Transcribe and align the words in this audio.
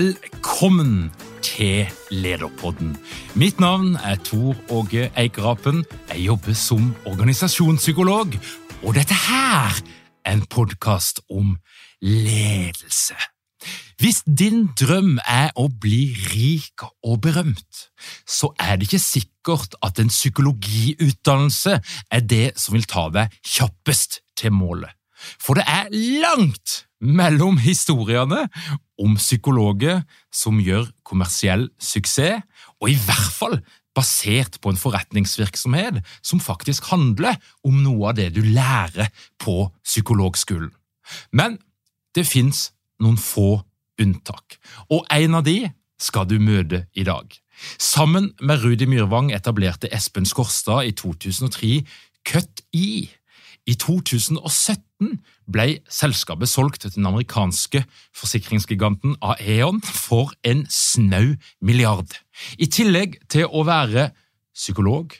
Velkommen 0.00 1.12
til 1.42 1.88
Lederpodden. 2.10 2.94
Mitt 3.34 3.60
navn 3.60 3.96
er 3.96 4.16
Tor 4.24 4.56
Åge 4.72 5.10
Eikerapen. 5.16 5.84
Jeg 6.08 6.20
jobber 6.24 6.56
som 6.56 6.94
organisasjonspsykolog, 7.04 8.32
og 8.82 8.94
dette 8.96 9.12
her 9.26 9.76
er 10.24 10.32
en 10.32 10.46
podkast 10.46 11.20
om 11.28 11.58
ledelse. 12.00 13.18
Hvis 14.00 14.22
din 14.24 14.70
drøm 14.80 15.18
er 15.28 15.52
å 15.60 15.68
bli 15.68 16.16
rik 16.32 16.86
og 17.04 17.20
berømt, 17.20 17.84
så 18.24 18.54
er 18.56 18.80
det 18.80 18.88
ikke 18.88 19.04
sikkert 19.04 19.76
at 19.84 20.00
en 20.00 20.08
psykologiutdannelse 20.08 21.80
er 22.10 22.24
det 22.24 22.46
som 22.56 22.78
vil 22.78 22.88
ta 22.88 23.10
deg 23.12 23.36
kjappest 23.44 24.22
til 24.32 24.56
målet. 24.56 24.96
For 25.36 25.60
det 25.60 25.68
er 25.68 25.92
langt 26.24 26.86
mellom 27.00 27.58
historiene 27.60 28.46
om 29.00 29.16
psykologer 29.16 30.02
som 30.32 30.60
gjør 30.60 30.90
kommersiell 31.06 31.68
suksess, 31.80 32.44
og 32.80 32.92
i 32.92 32.98
hvert 32.98 33.34
fall 33.36 33.58
basert 33.96 34.60
på 34.62 34.70
en 34.70 34.78
forretningsvirksomhet 34.78 35.98
som 36.22 36.42
faktisk 36.42 36.92
handler 36.92 37.40
om 37.66 37.80
noe 37.82 38.12
av 38.12 38.20
det 38.20 38.30
du 38.36 38.42
lærer 38.44 39.10
på 39.42 39.64
psykologskolen. 39.82 40.70
Men 41.34 41.58
det 42.14 42.28
fins 42.28 42.68
noen 43.02 43.18
få 43.18 43.62
unntak, 44.00 44.60
og 44.88 45.04
en 45.12 45.36
av 45.40 45.44
de 45.44 45.58
skal 46.00 46.28
du 46.28 46.38
møte 46.40 46.86
i 46.96 47.04
dag. 47.04 47.28
Sammen 47.76 48.30
med 48.40 48.62
Rudi 48.62 48.86
Myrvang 48.88 49.32
etablerte 49.36 49.90
Espen 49.92 50.24
Skorstad 50.28 50.88
i 50.88 50.94
2003 50.96 51.82
Cut 52.24 52.62
E. 52.72 53.10
I 53.70 53.76
2017 53.78 55.20
ble 55.52 55.66
selskapet 55.92 56.50
solgt 56.50 56.82
til 56.82 56.94
den 56.96 57.06
amerikanske 57.06 57.84
forsikringsgiganten 58.16 59.14
Aeon 59.22 59.78
for 59.84 60.32
en 60.42 60.64
snau 60.70 61.36
milliard. 61.62 62.16
I 62.58 62.66
tillegg 62.66 63.20
til 63.30 63.46
å 63.46 63.62
være 63.68 64.08
psykolog 64.56 65.14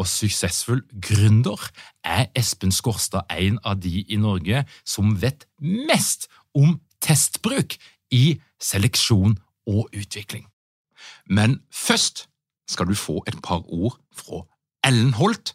og 0.00 0.08
suksessfull 0.08 0.82
gründer, 1.04 1.60
er 2.02 2.26
Espen 2.34 2.72
Skårstad 2.74 3.28
en 3.30 3.60
av 3.62 3.78
de 3.84 4.02
i 4.02 4.18
Norge 4.18 4.64
som 4.82 5.14
vet 5.22 5.46
mest 5.60 6.26
om 6.58 6.80
testbruk 7.04 7.76
i 8.10 8.40
seleksjon 8.58 9.36
og 9.70 9.94
utvikling. 9.94 10.48
Men 11.30 11.60
først 11.70 12.26
skal 12.66 12.88
du 12.88 12.98
få 12.98 13.20
et 13.28 13.38
par 13.44 13.62
ord 13.68 14.00
fra 14.16 14.42
Ellen 14.82 15.14
Holt, 15.14 15.54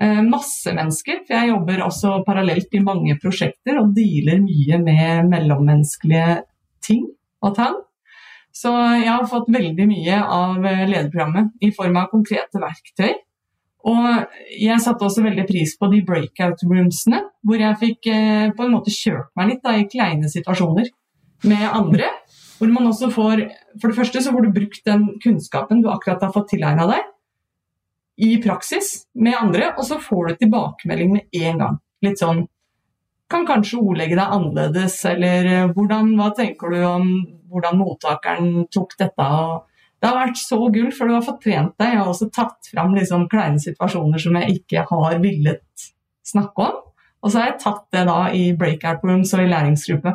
Eh, 0.00 0.22
masse 0.28 0.72
mennesker, 0.76 1.22
for 1.24 1.36
jeg 1.38 1.50
jobber 1.52 1.82
også 1.86 2.20
parallelt 2.26 2.74
i 2.76 2.82
mange 2.84 3.16
prosjekter 3.22 3.78
og 3.80 3.94
dealer 3.96 4.42
mye 4.44 4.80
med 4.82 5.30
mellommenneskelige 5.30 6.40
ting 6.84 7.06
og 7.44 7.54
tang. 7.56 7.78
Så 8.56 8.72
jeg 8.72 9.08
har 9.08 9.28
fått 9.28 9.48
veldig 9.52 9.86
mye 9.88 10.18
av 10.20 10.60
lederprogrammet 10.64 11.64
i 11.64 11.72
form 11.76 11.96
av 12.00 12.10
konkrete 12.12 12.60
verktøy. 12.60 13.16
Og 13.86 14.06
jeg 14.58 14.82
satte 14.82 15.06
også 15.06 15.22
veldig 15.22 15.44
pris 15.46 15.76
på 15.78 15.88
de 15.92 16.00
breakout 16.04 16.64
roomsene, 16.66 17.20
hvor 17.46 17.60
jeg 17.60 17.80
fikk 17.82 18.08
eh, 18.10 18.48
på 18.56 18.64
en 18.64 18.72
måte 18.74 18.92
kjørt 18.92 19.30
meg 19.38 19.52
litt 19.52 19.62
da, 19.64 19.76
i 19.78 19.88
kleine 19.90 20.30
situasjoner 20.32 20.88
med 21.46 21.66
andre. 21.70 22.10
Hvor 22.56 22.72
man 22.72 22.88
også 22.88 23.10
får 23.12 23.44
For 23.80 23.92
det 23.92 23.98
første 23.98 24.22
så 24.24 24.32
får 24.32 24.46
du 24.46 24.54
brukt 24.56 24.80
den 24.88 25.04
kunnskapen 25.22 25.82
du 25.84 25.90
akkurat 25.92 26.24
har 26.24 26.32
fått 26.34 26.54
tilegna 26.54 26.88
deg, 26.88 27.04
i 28.16 28.36
praksis 28.42 29.06
med 29.14 29.36
andre, 29.38 29.72
og 29.76 29.84
så 29.84 29.98
får 30.00 30.28
du 30.28 30.42
tilbakemelding 30.42 31.12
med 31.12 31.40
en 31.46 31.64
gang. 31.64 31.80
Litt 32.04 32.22
sånn 32.22 32.46
Kan 33.26 33.42
kanskje 33.42 33.80
ordlegge 33.82 34.14
deg 34.14 34.32
annerledes, 34.36 35.00
eller 35.10 35.46
eh, 35.50 35.70
hvordan, 35.74 36.12
hva 36.14 36.28
tenker 36.30 36.70
du 36.70 36.76
om 36.86 37.08
hvordan 37.50 37.80
mottakeren 37.80 38.68
tok 38.70 38.94
dette? 39.00 39.26
og 39.26 39.64
det 39.98 40.10
har 40.12 40.18
vært 40.20 40.38
så 40.38 40.58
gull, 40.70 40.92
for 40.94 41.08
du 41.08 41.16
har 41.16 41.24
fått 41.26 41.40
trent 41.42 41.72
deg. 41.80 41.94
Jeg 41.94 41.98
har 41.98 42.10
også 42.10 42.28
tatt 42.30 42.68
fram 42.70 42.94
liksom 42.94 43.24
kleine 43.32 43.58
situasjoner 43.58 44.22
som 44.22 44.36
jeg 44.38 44.60
ikke 44.60 44.84
har 44.90 45.16
villet 45.22 45.86
snakke 46.26 46.68
om. 46.68 46.82
Og 47.24 47.32
så 47.32 47.40
har 47.40 47.48
jeg 47.50 47.62
tatt 47.64 47.86
det 47.96 48.04
da 48.06 48.18
i 48.30 48.44
breakout 48.58 49.02
rooms 49.08 49.32
og 49.34 49.42
i 49.42 49.50
læringsgruppe. 49.50 50.12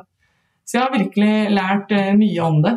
Så 0.63 0.77
jeg 0.77 0.85
har 0.85 0.93
virkelig 0.93 1.33
lært 1.51 1.91
uh, 1.91 2.11
mye 2.15 2.45
om 2.45 2.61
det. 2.63 2.75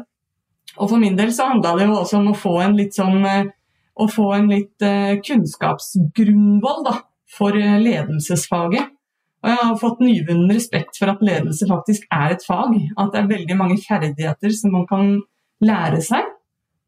Og 0.74 0.88
for 0.90 0.98
min 0.98 1.18
del 1.18 1.30
så 1.34 1.52
handla 1.52 1.76
det 1.78 1.86
jo 1.86 2.00
også 2.00 2.18
om 2.18 2.32
å 2.32 2.38
få 2.38 2.56
en 2.64 2.74
litt 2.78 2.96
sånn 2.96 3.20
uh, 3.22 3.52
å 3.94 4.08
få 4.10 4.30
en 4.36 4.50
litt 4.50 4.84
uh, 4.84 5.14
kunnskapsgrunnvoll 5.24 6.84
da, 6.86 6.98
for 7.30 7.56
ledelsesfaget. 7.56 8.94
Og 9.44 9.50
jeg 9.52 9.60
har 9.60 9.74
fått 9.76 9.98
nyvunnen 10.00 10.52
respekt 10.56 10.96
for 10.96 11.12
at 11.12 11.22
ledelse 11.24 11.66
faktisk 11.68 12.06
er 12.14 12.32
et 12.32 12.44
fag. 12.46 12.78
At 12.96 13.12
det 13.12 13.20
er 13.20 13.32
veldig 13.34 13.56
mange 13.58 13.76
ferdigheter 13.82 14.54
som 14.56 14.72
man 14.72 14.86
kan 14.88 15.10
lære 15.64 16.00
seg. 16.04 16.30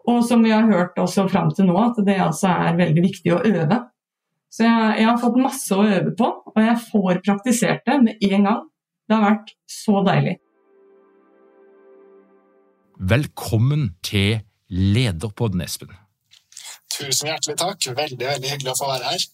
Og 0.09 0.23
som 0.25 0.41
vi 0.47 0.55
har 0.55 0.65
hørt 0.71 0.97
også 1.03 1.27
fram 1.29 1.51
til 1.53 1.69
nå, 1.69 1.77
at 1.77 2.01
det 2.07 2.17
altså 2.23 2.55
er 2.55 2.79
veldig 2.79 3.05
viktig 3.05 3.35
å 3.35 3.43
øve. 3.43 3.83
Så 4.49 4.65
jeg, 4.65 4.95
jeg, 5.03 5.09
har 5.11 5.21
fått 5.21 5.37
masse 5.43 5.77
å 5.77 5.85
øve 5.85 6.15
på, 6.17 6.31
og 6.55 6.63
jeg 6.63 6.79
får 6.87 7.21
praktisert 7.27 7.85
det 7.85 7.99
med 8.07 8.25
en 8.31 8.49
gang. 8.49 8.65
Det 9.07 9.19
har 9.19 9.27
vært 9.27 9.53
så 9.69 10.01
deilig. 10.07 10.39
Velkommen 12.97 13.91
til 14.07 14.41
Lederpodden, 14.73 15.61
Espen. 15.67 16.06
Tusen 16.97 17.31
hjertelig 17.31 17.59
takk. 17.61 17.89
Veldig 17.97 18.27
veldig 18.27 18.53
hyggelig 18.55 18.73
å 18.75 18.79
få 18.81 18.91
være 18.93 19.13
her. 19.15 19.27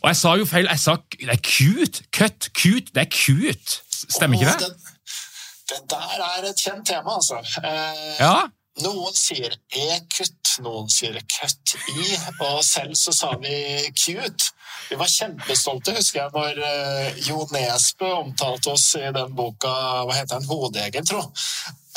Og 0.00 0.06
jeg 0.10 0.18
sa 0.20 0.34
jo 0.40 0.46
feil. 0.50 0.68
Jeg 0.70 0.82
sa 0.82 0.96
det 1.14 1.32
er 1.34 1.42
cute. 1.42 2.04
Cut. 2.12 2.50
Cute. 2.54 2.92
Det 2.94 3.04
er 3.06 3.10
cute. 3.12 3.80
Stemmer 4.08 4.38
ikke 4.38 4.52
det? 4.52 4.68
Det, 4.68 5.80
det 5.80 5.80
der 5.90 6.22
er 6.28 6.48
et 6.48 6.62
kjent 6.62 6.86
tema, 6.88 7.18
altså. 7.18 7.42
Eh, 7.64 8.14
ja. 8.20 8.46
Noen 8.78 9.14
sier 9.16 9.56
e-kutt, 9.74 10.52
noen 10.62 10.86
sier 10.92 11.16
cut 11.26 11.74
i, 11.90 12.04
og 12.46 12.60
selv 12.62 12.94
så 12.98 13.14
sa 13.14 13.32
vi 13.42 13.56
cute. 13.98 14.52
Vi 14.88 14.96
var 14.96 15.10
kjempestolte, 15.10 15.96
husker 15.98 16.22
jeg, 16.22 16.30
når 16.32 16.60
uh, 16.62 17.18
Jo 17.26 17.42
Nesbø 17.52 18.08
omtalte 18.22 18.70
oss 18.72 18.86
i 18.96 19.10
den 19.12 19.34
boka 19.36 19.72
Hva 20.06 20.14
heter 20.16 20.38
den? 20.38 20.48
Hodeegen, 20.48 21.08
tro. 21.08 21.20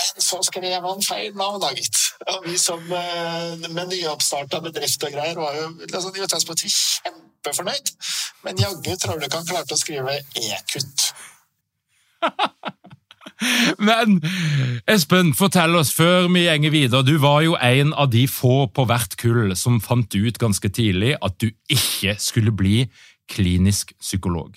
Men 0.02 0.24
så 0.26 0.40
skrev 0.46 0.86
han 0.86 1.04
feil 1.06 1.36
navn, 1.38 1.62
da, 1.62 1.72
gitt. 1.78 2.00
Og 2.32 2.48
vi 2.48 2.58
som 2.60 2.82
uh, 2.82 3.68
med 3.70 3.92
nyoppstarta 3.92 4.62
bedrift 4.64 5.04
og 5.08 5.14
greier 5.14 5.38
var 5.40 5.58
jo 5.58 5.68
liksom, 5.84 6.16
i 6.16 6.24
utgangspunktet 6.26 6.74
kjempefornøyd. 6.76 7.94
Men 8.46 8.62
jaggu 8.62 8.96
tror 8.98 9.20
du 9.20 9.28
ikke 9.28 9.42
han 9.42 9.52
klarte 9.52 9.78
å 9.78 9.82
skrive 9.82 10.18
e-kutt. 10.42 11.12
Men 13.82 14.20
Espen, 14.90 15.32
fortell 15.38 15.74
oss 15.80 15.94
før 15.98 16.28
vi 16.30 16.46
gjenger 16.46 16.74
videre. 16.74 17.06
Du 17.06 17.16
var 17.22 17.42
jo 17.46 17.56
en 17.58 17.94
av 17.98 18.12
de 18.14 18.28
få 18.30 18.68
på 18.74 18.86
hvert 18.90 19.18
kull 19.22 19.56
som 19.58 19.80
fant 19.82 20.14
ut 20.14 20.38
ganske 20.42 20.70
tidlig 20.70 21.16
at 21.22 21.40
du 21.42 21.50
ikke 21.70 22.18
skulle 22.22 22.54
bli 22.54 22.86
klinisk 23.32 23.96
psykolog. 24.02 24.54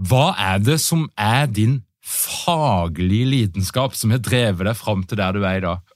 Hva 0.00 0.32
er 0.40 0.58
det 0.64 0.80
som 0.82 1.06
er 1.18 1.46
din 1.46 1.80
faglige 2.00 3.28
lidenskap 3.28 3.96
som 3.98 4.14
har 4.14 4.22
drevet 4.24 4.66
deg 4.66 4.78
fram 4.78 5.04
til 5.04 5.20
der 5.20 5.36
du 5.36 5.44
er 5.44 5.60
i 5.60 5.64
dag? 5.64 5.89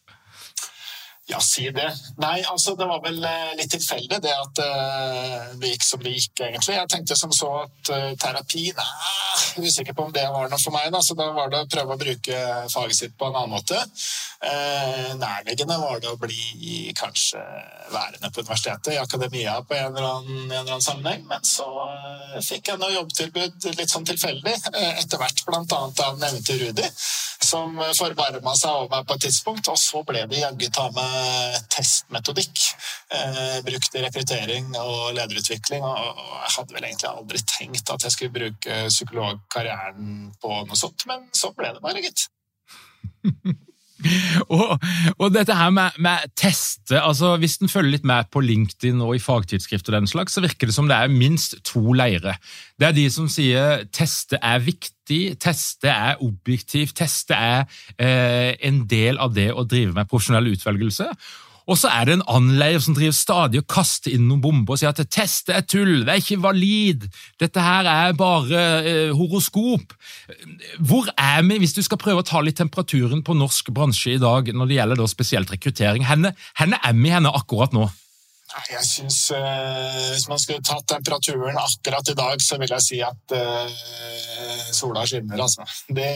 Ja, 1.26 1.38
si 1.40 1.70
det. 1.72 1.88
Nei, 2.20 2.42
altså 2.44 2.74
det 2.76 2.84
var 2.84 3.00
vel 3.00 3.22
eh, 3.24 3.54
litt 3.56 3.70
tilfeldig 3.72 4.18
det 4.20 4.32
at 4.36 4.58
uh, 4.60 5.54
det 5.56 5.70
gikk 5.70 5.86
som 5.86 6.02
det 6.04 6.12
gikk, 6.12 6.42
egentlig. 6.50 6.74
Jeg 6.76 6.90
tenkte 6.92 7.16
som 7.16 7.32
så 7.32 7.48
at 7.62 7.92
uh, 7.94 8.10
terapi 8.20 8.66
Nei, 8.76 9.64
usikker 9.64 9.96
på 9.96 10.04
om 10.04 10.12
det 10.12 10.26
var 10.28 10.50
noe 10.52 10.60
for 10.60 10.76
meg. 10.76 10.90
Da. 10.92 11.00
Så 11.00 11.16
da 11.16 11.30
var 11.32 11.48
det 11.48 11.62
å 11.64 11.70
prøve 11.72 11.96
å 11.96 12.00
bruke 12.02 12.42
faget 12.74 12.98
sitt 12.98 13.16
på 13.16 13.30
en 13.30 13.38
annen 13.40 13.56
måte. 13.56 13.80
Nærliggende 15.16 15.78
var 15.80 16.02
det 16.02 16.10
å 16.10 16.18
bli 16.20 16.90
kanskje 16.98 17.40
værende 17.88 18.28
på 18.28 18.42
universitetet, 18.42 18.90
i 18.92 18.98
akademia 19.00 19.54
på 19.64 19.76
en 19.78 19.94
eller 19.94 20.08
annen, 20.18 20.42
en 20.42 20.52
eller 20.52 20.74
annen 20.74 20.84
sammenheng. 20.84 21.24
Men 21.30 21.46
så 21.48 21.64
fikk 22.44 22.68
jeg 22.68 22.82
noe 22.82 22.92
jobbtilbud 22.92 23.68
litt 23.78 23.94
sånn 23.94 24.04
tilfeldig, 24.08 24.54
etter 24.74 25.22
hvert 25.22 25.40
bl.a. 25.48 25.80
av 26.08 26.20
nevnte 26.20 26.58
Rudi, 26.60 26.90
som 27.44 27.80
forbarma 27.96 28.56
seg 28.58 28.82
over 28.82 28.92
meg 28.98 29.08
på 29.08 29.16
et 29.16 29.26
tidspunkt. 29.28 29.72
Og 29.72 29.80
så 29.80 30.04
ble 30.04 30.26
det 30.28 30.42
jaggu 30.44 30.68
ta 30.74 30.90
meg 30.92 31.13
testmetodikk 31.72 32.62
eh, 33.14 33.58
brukt 33.66 33.96
i 33.96 34.04
rekruttering 34.04 34.70
og 34.80 35.14
lederutvikling. 35.16 35.84
Og 35.84 36.22
jeg 36.44 36.54
hadde 36.56 36.76
vel 36.76 36.88
egentlig 36.88 37.10
aldri 37.10 37.42
tenkt 37.56 37.92
at 37.94 38.06
jeg 38.06 38.16
skulle 38.16 38.36
bruke 38.38 38.80
psykologkarrieren 38.88 40.32
på 40.42 40.56
noe 40.64 40.78
sånt, 40.78 41.06
men 41.10 41.28
så 41.36 41.52
ble 41.56 41.74
det 41.76 41.84
bare, 41.84 42.04
gitt. 42.04 42.28
og, 44.54 44.74
og, 45.18 45.28
dette 45.34 45.54
her 45.54 45.70
med, 45.74 45.94
med 46.02 46.32
teste 46.36 46.98
altså 46.98 47.36
Hvis 47.40 47.60
en 47.62 47.70
følger 47.70 47.94
litt 47.94 48.08
med 48.08 48.26
på 48.34 48.42
LinkedIn 48.42 48.98
og 49.04 49.14
i 49.16 49.22
fagtidsskrift, 49.22 49.86
og 49.88 49.96
den 49.96 50.08
slags, 50.10 50.34
så 50.34 50.42
virker 50.44 50.68
det 50.68 50.74
som 50.76 50.90
det 50.90 50.98
er 50.98 51.12
minst 51.12 51.56
to 51.66 51.94
leirer. 51.96 52.36
Det 52.80 52.88
er 52.88 52.96
de 52.96 53.06
som 53.12 53.28
sier 53.30 53.86
teste 53.94 54.40
er 54.42 54.60
viktig, 54.64 55.22
teste 55.42 55.90
er 55.92 56.20
objektivt, 56.24 56.96
teste 56.98 57.38
er 57.38 57.64
eh, 57.96 58.54
en 58.66 58.82
del 58.90 59.20
av 59.22 59.34
det 59.36 59.50
å 59.54 59.66
drive 59.68 59.94
med 59.96 60.10
profesjonell 60.10 60.52
utvelgelse. 60.54 61.08
Og 61.64 61.78
så 61.80 61.88
er 61.88 62.04
det 62.06 62.16
en 62.18 62.26
annen 62.28 62.82
som 62.82 62.96
driver 62.96 63.16
stadig 63.16 63.62
og 63.62 63.68
kaster 63.72 64.12
inn 64.12 64.26
noen 64.28 64.42
bomber 64.44 64.74
og 64.74 64.80
sier 64.80 64.92
at 64.92 65.00
teste 65.08 65.54
er 65.56 65.64
tull, 65.64 66.04
det 66.04 66.12
er 66.12 66.20
ikke 66.20 66.42
valid, 66.44 67.06
dette 67.40 67.64
her 67.64 67.88
er 67.88 68.16
bare 68.18 68.62
eh, 68.84 69.14
horoskop. 69.16 69.96
Hvor 70.84 71.08
er 71.16 71.42
vi, 71.48 71.58
hvis 71.62 71.76
du 71.76 71.82
skal 71.84 72.00
prøve 72.00 72.20
å 72.20 72.28
ta 72.28 72.42
litt 72.44 72.60
temperaturen 72.60 73.24
på 73.24 73.36
norsk 73.38 73.72
bransje 73.74 74.18
i 74.18 74.22
dag 74.22 74.52
når 74.52 74.70
det 74.70 74.80
gjelder 74.80 75.12
spesielt 75.12 75.52
rekruttering? 75.54 76.04
Henne, 76.08 76.34
henne 76.60 76.80
er 76.84 76.96
vi 76.98 77.12
henne 77.14 77.32
akkurat 77.32 77.72
nå? 77.76 77.88
Jeg 78.70 78.84
synes 78.86 79.18
eh, 79.34 80.10
Hvis 80.12 80.28
man 80.30 80.38
skulle 80.38 80.62
tatt 80.62 80.86
temperaturen 80.86 81.56
akkurat 81.58 82.10
i 82.12 82.14
dag, 82.18 82.42
så 82.42 82.58
vil 82.60 82.70
jeg 82.70 82.84
si 82.84 83.00
at 83.02 83.34
uh, 83.34 84.43
sola 84.72 85.04
skinner, 85.08 85.40
altså. 85.44 85.66
De 85.88 86.06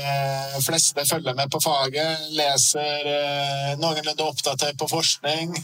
fleste 0.64 1.04
følger 1.08 1.36
med 1.38 1.52
på 1.52 1.60
faget, 1.62 2.28
leser 2.38 3.08
uh, 3.08 3.70
noenlunde 3.80 4.26
oppdatert 4.26 4.78
på 4.78 4.90
forskning. 4.90 5.56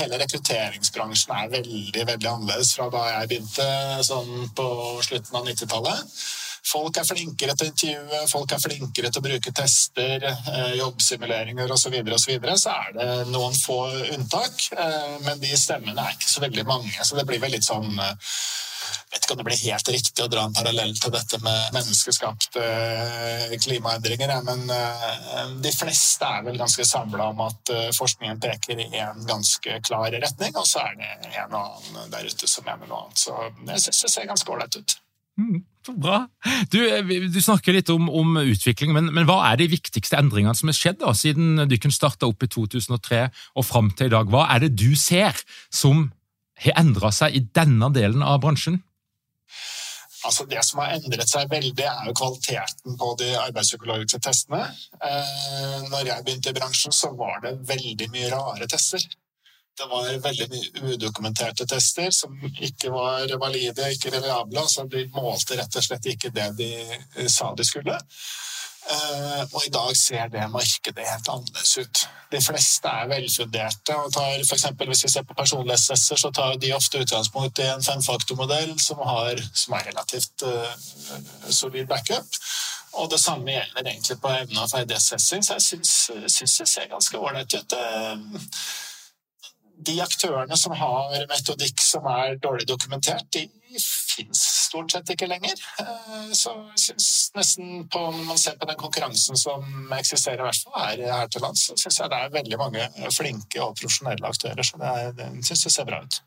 hele 0.00 0.20
rekrutteringsbransjen 0.22 1.34
er 1.36 1.50
veldig, 1.56 2.04
veldig 2.12 2.30
annerledes 2.30 2.74
fra 2.76 2.88
da 2.92 3.06
jeg 3.10 3.32
begynte 3.32 3.66
sånn 4.06 4.52
på 4.56 4.68
slutten 5.06 5.40
av 5.40 5.48
90-tallet. 5.48 6.20
Folk 6.66 6.98
er 7.00 7.06
flinkere 7.08 7.54
til 7.56 7.66
å 7.66 7.70
intervjue, 7.70 8.20
folk 8.30 8.52
er 8.52 8.62
flinkere 8.62 9.10
til 9.10 9.22
å 9.22 9.24
bruke 9.24 9.52
tester, 9.56 10.26
eh, 10.28 10.72
jobbsimuleringer 10.78 11.72
osv. 11.72 11.94
Så, 11.96 12.02
og 12.12 12.20
så, 12.20 12.30
videre. 12.30 12.56
så 12.58 12.74
er 12.74 12.90
det 12.98 13.08
noen 13.32 13.56
få 13.56 13.78
unntak, 14.14 14.66
eh, 14.76 15.16
men 15.24 15.40
de 15.40 15.54
stemmene 15.56 16.04
er 16.04 16.18
ikke 16.18 16.30
så 16.30 16.44
veldig 16.44 16.66
mange. 16.68 16.98
Så 17.04 17.16
det 17.16 17.26
blir 17.28 17.40
vel 17.40 17.56
litt 17.56 17.66
sånn 17.66 17.88
eh, 17.96 18.34
vet 19.10 19.24
ikke 19.24 19.34
om 19.34 19.40
det 19.40 19.46
blir 19.48 19.62
helt 19.64 19.90
riktig 19.94 20.24
å 20.24 20.30
dra 20.32 20.44
en 20.46 20.56
parallell 20.56 20.94
til 20.98 21.14
dette 21.14 21.40
med 21.44 21.76
menneskeskapte 21.76 22.64
klimaendringer, 23.64 24.34
men 24.46 24.64
de 25.62 25.72
fleste 25.74 26.26
er 26.26 26.46
vel 26.46 26.58
ganske 26.60 26.86
samla 26.86 27.30
om 27.32 27.44
at 27.46 27.74
forskningen 27.96 28.40
peker 28.42 28.80
i 28.80 28.88
en 29.02 29.24
ganske 29.28 29.80
klar 29.86 30.10
retning, 30.14 30.56
og 30.56 30.66
så 30.68 30.84
er 30.86 30.98
det 31.00 31.12
en 31.44 31.54
og 31.54 31.60
annen 31.60 32.12
der 32.12 32.26
ute 32.26 32.48
som 32.50 32.66
mener 32.66 32.88
noe 32.90 33.06
annet. 33.06 33.22
Så 33.22 33.36
jeg 33.40 33.84
syns 33.86 34.04
det 34.04 34.12
ser 34.14 34.28
ganske 34.30 34.52
ålreit 34.52 34.80
ut. 34.80 34.96
Mm, 35.40 35.62
bra. 35.96 36.20
Du, 36.72 36.78
du, 37.32 37.40
snakker 37.40 37.74
litt 37.76 37.90
om, 37.92 38.08
om 38.12 38.36
utvikling, 38.42 38.92
men, 38.96 39.10
men, 39.14 39.26
hva 39.28 39.40
er 39.50 39.60
de 39.60 39.70
viktigste 39.72 40.18
endringene 40.18 40.56
som 40.58 40.70
har 40.70 40.76
skjedd 40.76 41.00
da, 41.02 41.14
siden 41.16 41.64
Dykken 41.70 41.94
starta 41.94 42.28
opp 42.28 42.44
i 42.44 42.50
2003 42.50 43.22
og 43.54 43.66
fram 43.66 43.92
til 43.96 44.10
i 44.10 44.14
dag? 44.14 44.30
Hva 44.30 44.48
er 44.54 44.66
det 44.66 44.74
du 44.78 44.90
ser 44.98 45.38
som 45.72 46.08
har 46.64 46.80
endra 46.80 47.10
seg 47.14 47.36
i 47.36 47.44
denne 47.56 47.90
delen 47.94 48.24
av 48.26 48.40
bransjen? 48.44 48.80
Altså 50.28 50.44
Det 50.44 50.60
som 50.66 50.82
har 50.82 50.98
endret 50.98 51.30
seg 51.30 51.48
veldig, 51.48 51.86
er 51.86 52.08
jo 52.10 52.16
kvaliteten 52.18 52.98
på 53.00 53.14
de 53.22 53.30
arbeidspsykologiske 53.40 54.20
testene. 54.26 54.66
Eh, 55.00 55.78
når 55.88 56.10
jeg 56.10 56.24
begynte 56.26 56.52
i 56.52 56.58
bransjen, 56.58 56.92
så 56.92 57.14
var 57.16 57.40
det 57.44 57.54
veldig 57.70 58.10
mye 58.12 58.28
rare 58.34 58.68
tester. 58.68 59.06
Det 59.80 59.86
var 59.88 60.10
veldig 60.26 60.48
mye 60.52 60.92
udokumenterte 60.92 61.64
tester 61.66 62.10
som 62.12 62.36
ikke 62.50 62.92
var 62.92 63.32
valide, 63.40 63.88
ikke 63.94 64.12
reliable. 64.12 64.60
Altså 64.60 64.84
de 64.92 65.06
målte 65.14 65.56
rett 65.56 65.80
og 65.80 65.86
slett 65.86 66.10
ikke 66.12 66.34
det 66.36 66.50
de 66.60 66.70
eh, 66.84 67.30
sa 67.32 67.54
de 67.56 67.64
skulle. 67.64 67.96
Uh, 68.80 69.44
og 69.52 69.62
i 69.66 69.70
dag 69.70 69.96
ser 69.96 70.30
det 70.32 70.46
markedet 70.50 71.04
helt 71.04 71.28
annerledes 71.28 71.78
ut. 71.78 72.00
De 72.32 72.40
fleste 72.42 72.88
er 72.88 73.10
velfunderte. 73.10 73.96
og 73.96 74.12
tar 74.12 74.40
for 74.48 74.54
eksempel, 74.54 74.86
Hvis 74.86 75.04
vi 75.04 75.08
ser 75.08 75.22
på 75.22 75.34
personlighetstester, 75.34 76.16
så 76.16 76.30
tar 76.30 76.56
de 76.56 76.72
ofte 76.74 76.98
utgangspunkt 76.98 77.58
i 77.58 77.68
en 77.68 77.84
femfaktormodell 77.84 78.80
som, 78.80 78.96
som 79.54 79.74
er 79.74 79.86
relativt 79.90 80.42
uh, 80.42 81.50
solid 81.50 81.86
backup. 81.86 82.26
Og 82.92 83.10
det 83.10 83.20
samme 83.20 83.52
gjelder 83.52 83.90
egentlig 83.90 84.20
på 84.20 84.28
evne- 84.28 84.62
og 84.62 84.70
ferdighetstesting, 84.70 85.44
så 85.44 85.52
jeg 85.52 85.62
syns 85.62 86.58
det 86.58 86.68
ser 86.68 86.88
ganske 86.90 87.18
ålreit 87.18 87.54
ut. 87.54 87.72
Uh, 87.72 88.40
de 89.86 90.00
aktørene 90.02 90.56
som 90.56 90.72
har 90.76 91.26
metodikk 91.28 91.80
som 91.82 92.08
er 92.10 92.40
dårlig 92.42 92.68
dokumentert, 92.68 93.28
de 93.32 93.48
fins 93.80 94.42
stort 94.70 94.94
sett 94.94 95.12
ikke 95.14 95.28
lenger. 95.30 95.60
Eh, 95.82 96.32
så 96.36 96.54
jeg 96.70 96.84
syns 96.86 97.10
nesten 97.36 97.84
på, 97.90 98.02
når 98.14 98.24
man 98.28 98.40
ser 98.40 98.56
på 98.60 98.68
den 98.70 98.78
konkurransen 98.80 99.38
som 99.38 99.92
eksisterer, 99.98 100.42
i 100.44 100.48
hvert 100.48 100.64
fall 100.64 100.80
her, 100.80 101.04
her 101.18 101.30
til 101.30 101.44
lands, 101.44 101.66
så 101.68 101.78
syns 101.78 102.00
jeg 102.00 102.12
det 102.12 102.22
er 102.22 102.34
veldig 102.38 102.60
mange 102.60 102.88
flinke 103.16 103.62
og 103.64 103.76
profesjonelle 103.78 104.32
aktører. 104.32 104.66
Så 104.66 104.80
det, 104.80 104.96
er, 105.04 105.14
det 105.18 105.30
syns 105.46 105.66
jeg 105.68 105.76
ser 105.76 105.88
bra 105.90 106.02
ut. 106.06 106.22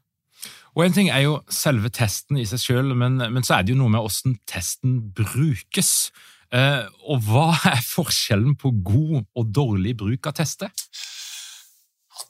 Og 0.74 0.86
En 0.88 0.94
ting 0.96 1.10
er 1.14 1.22
jo 1.22 1.38
selve 1.54 1.92
testen 1.94 2.40
i 2.42 2.48
seg 2.50 2.62
selv, 2.62 2.96
men, 2.98 3.22
men 3.22 3.46
så 3.46 3.60
er 3.60 3.66
det 3.66 3.76
jo 3.76 3.82
noe 3.84 3.94
med 3.94 4.02
hvordan 4.02 4.38
testen 4.50 5.00
brukes. 5.16 6.10
Eh, 6.54 6.86
og 7.10 7.26
hva 7.28 7.50
er 7.74 7.82
forskjellen 7.86 8.58
på 8.60 8.74
god 8.86 9.22
og 9.22 9.54
dårlig 9.54 9.96
bruk 10.02 10.30
av 10.30 10.38
tester? 10.42 10.74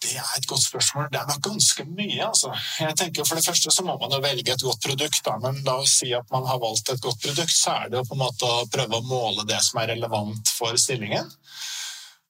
Det 0.03 0.15
er 0.19 0.31
et 0.37 0.47
godt 0.47 0.63
spørsmål. 0.63 1.07
Det 1.11 1.19
er 1.19 1.29
nok 1.31 1.43
ganske 1.49 1.85
mye. 1.87 2.21
altså. 2.27 2.51
Jeg 2.79 2.95
tenker 2.99 3.27
For 3.27 3.39
det 3.39 3.45
første 3.47 3.71
så 3.71 3.85
må 3.87 3.97
man 4.01 4.11
jo 4.11 4.19
velge 4.23 4.53
et 4.53 4.65
godt 4.67 4.81
produkt. 4.87 5.21
da, 5.25 5.37
Men 5.43 5.61
la 5.67 5.77
oss 5.83 5.97
si 6.01 6.11
at 6.13 6.27
man 6.31 6.47
har 6.49 6.59
valgt 6.59 6.89
et 6.89 7.01
godt 7.01 7.21
produkt, 7.25 7.55
så 7.55 7.77
er 7.83 7.89
det 7.89 8.01
jo 8.01 8.07
på 8.09 8.17
en 8.17 8.23
måte 8.25 8.49
å 8.49 8.65
prøve 8.75 8.99
å 8.99 9.07
måle 9.07 9.47
det 9.47 9.61
som 9.63 9.79
er 9.81 9.93
relevant 9.95 10.51
for 10.57 10.75
stillingen. 10.85 11.31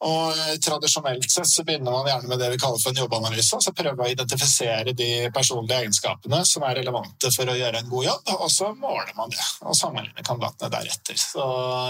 Og 0.04 0.32
eh, 0.32 0.56
Tradisjonelt 0.64 1.30
sett 1.32 1.50
så 1.50 1.64
begynner 1.64 1.92
man 1.92 2.08
gjerne 2.10 2.30
med 2.32 2.42
det 2.42 2.50
vi 2.54 2.60
kaller 2.62 2.82
for 2.82 2.92
en 2.92 3.02
jobbanalyse. 3.04 3.56
altså 3.58 3.74
Prøve 3.76 4.06
å 4.06 4.12
identifisere 4.12 4.96
de 4.98 5.10
personlige 5.36 5.80
egenskapene 5.84 6.42
som 6.48 6.66
er 6.68 6.80
relevante 6.82 7.32
for 7.36 7.50
å 7.50 7.58
gjøre 7.58 7.84
en 7.84 7.92
god 7.92 8.08
jobb, 8.10 8.34
og 8.38 8.52
så 8.52 8.72
måler 8.80 9.14
man 9.18 9.34
det. 9.34 9.48
Og 9.64 9.78
sammenligner 9.80 10.28
kandidatene 10.28 10.72
deretter. 10.74 11.20
Så 11.20 11.48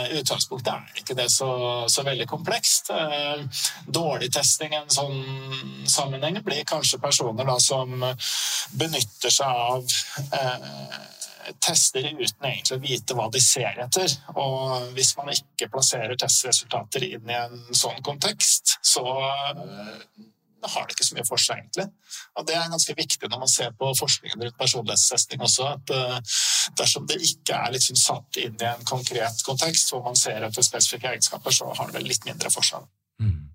I 0.10 0.22
utgangspunktet 0.22 0.74
er 0.74 1.04
ikke 1.04 1.18
det 1.18 1.30
så, 1.34 1.50
så 1.92 2.06
veldig 2.06 2.30
komplekst. 2.30 2.94
Eh, 2.94 3.64
dårlig 3.88 4.32
testing 4.34 4.76
i 4.76 4.82
en 4.82 4.94
sånn 4.94 5.20
sammenheng 5.90 6.42
blir 6.46 6.64
kanskje 6.68 7.02
personer 7.02 7.48
da 7.48 7.58
som 7.62 7.94
benytter 8.78 9.34
seg 9.34 9.66
av 9.68 9.84
eh, 10.38 11.23
tester 11.64 12.06
uten 12.10 12.48
egentlig 12.50 12.78
å 12.78 12.84
vite 12.84 13.18
hva 13.18 13.30
de 13.34 13.42
ser 13.44 13.80
etter. 13.86 14.12
Og 14.36 14.92
hvis 14.98 15.14
man 15.20 15.32
ikke 15.34 15.72
plasserer 15.74 16.20
testresultater 16.20 17.06
inn 17.08 17.30
i 17.30 17.40
en 17.40 17.58
sånn 17.76 18.02
kontekst, 18.06 18.78
så 18.86 19.04
eh, 19.04 20.30
har 20.64 20.88
det 20.88 20.96
ikke 20.96 21.08
så 21.08 21.18
mye 21.18 21.28
for 21.28 21.42
seg, 21.42 21.62
egentlig. 21.62 21.88
Og 22.40 22.48
Det 22.48 22.56
er 22.56 22.72
ganske 22.72 22.96
viktig 22.98 23.30
når 23.30 23.42
man 23.42 23.52
ser 23.52 23.74
på 23.80 23.90
forskningen 24.00 24.46
rundt 24.46 24.60
personlighetstesting 24.60 25.44
også, 25.44 25.70
at 25.76 25.94
uh, 25.96 26.36
dersom 26.80 27.08
det 27.10 27.20
ikke 27.20 27.58
er 27.58 27.74
liksom 27.76 28.00
satt 28.00 28.40
inn 28.42 28.56
i 28.62 28.70
en 28.70 28.86
konkret 28.88 29.44
kontekst 29.46 29.92
hvor 29.92 30.04
man 30.06 30.16
ser 30.20 30.46
etter 30.46 30.66
spesifikke 30.66 31.12
egenskaper, 31.12 31.56
så 31.56 31.72
har 31.78 31.92
det 31.92 32.06
litt 32.08 32.26
mindre 32.28 32.52
for 32.54 32.66
seg. 32.66 32.88
Mm. 33.22 33.53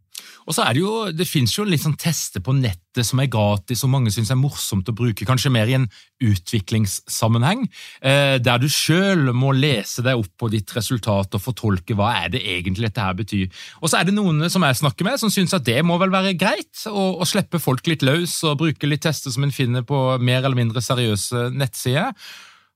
Og 0.48 0.56
så 0.56 0.64
er 0.64 0.76
Det 0.76 0.82
jo, 0.82 0.92
det 1.12 1.26
finnes 1.28 1.52
jo 1.56 1.64
litt 1.66 1.82
sånn 1.82 1.96
tester 1.98 2.42
på 2.44 2.54
nettet 2.56 3.06
som 3.06 3.20
er 3.20 3.30
gratis, 3.30 3.84
og 3.84 3.92
mange 3.92 4.10
syns 4.14 4.30
er 4.32 4.38
morsomt 4.40 4.88
å 4.88 4.94
bruke, 4.96 5.26
kanskje 5.28 5.52
mer 5.54 5.70
i 5.70 5.76
en 5.76 5.86
utviklingssammenheng, 6.24 7.66
eh, 8.02 8.38
der 8.42 8.58
du 8.58 8.68
sjøl 8.68 9.32
må 9.36 9.52
lese 9.54 10.02
deg 10.02 10.18
opp 10.18 10.32
på 10.38 10.50
ditt 10.50 10.72
resultat 10.76 11.34
og 11.36 11.44
fortolke 11.44 11.94
hva 11.98 12.10
er 12.24 12.32
det 12.34 12.42
egentlig 12.42 12.88
dette 12.88 13.04
her 13.04 13.14
betyr. 13.18 13.48
Og 13.82 13.90
så 13.90 14.00
er 14.00 14.08
det 14.08 14.16
noen 14.16 14.48
som 14.50 14.64
jeg 14.66 14.80
snakker 14.80 15.06
med, 15.06 15.20
som 15.20 15.32
syns 15.32 15.54
at 15.54 15.66
det 15.68 15.78
må 15.86 15.98
vel 16.00 16.12
være 16.14 16.36
greit 16.38 16.86
å, 16.90 17.20
å 17.20 17.28
slippe 17.28 17.60
folk 17.62 17.86
litt 17.90 18.06
løs 18.06 18.40
og 18.48 18.58
bruke 18.64 18.90
litt 18.90 19.04
tester 19.06 19.34
som 19.34 19.46
en 19.46 19.54
finner 19.54 19.86
på 19.86 20.18
mer 20.18 20.42
eller 20.42 20.58
mindre 20.58 20.82
seriøse 20.84 21.48
nettsider. 21.54 22.14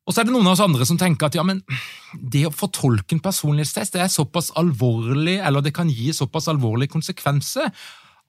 Og 0.03 0.15
så 0.15 0.23
er 0.23 0.27
det 0.27 0.35
noen 0.35 0.49
av 0.49 0.57
oss 0.57 0.65
andre 0.65 0.87
som 0.89 0.99
tenker 0.99 1.29
at 1.29 1.37
ja, 1.39 1.45
men 1.47 1.61
det 2.19 2.47
å 2.49 2.55
fortolke 2.55 3.15
en 3.15 3.23
personlighetstest 3.23 3.95
det 3.95 4.03
er 4.03 4.11
såpass 4.11 4.51
alvorlig, 4.59 5.39
eller 5.39 5.63
det 5.63 5.75
kan 5.77 5.91
gi 5.91 6.11
såpass 6.17 6.51
alvorlige 6.51 6.97
konsekvenser 6.97 7.71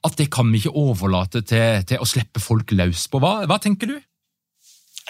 at 0.04 0.18
det 0.20 0.28
kan 0.32 0.50
vi 0.52 0.60
ikke 0.60 0.76
overlate 0.76 1.42
til, 1.48 1.82
til 1.88 2.02
å 2.02 2.06
slippe 2.06 2.42
folk 2.42 2.74
løs 2.76 3.08
på. 3.10 3.18
Hva, 3.22 3.40
hva 3.48 3.58
tenker 3.62 3.90
du? 3.90 3.96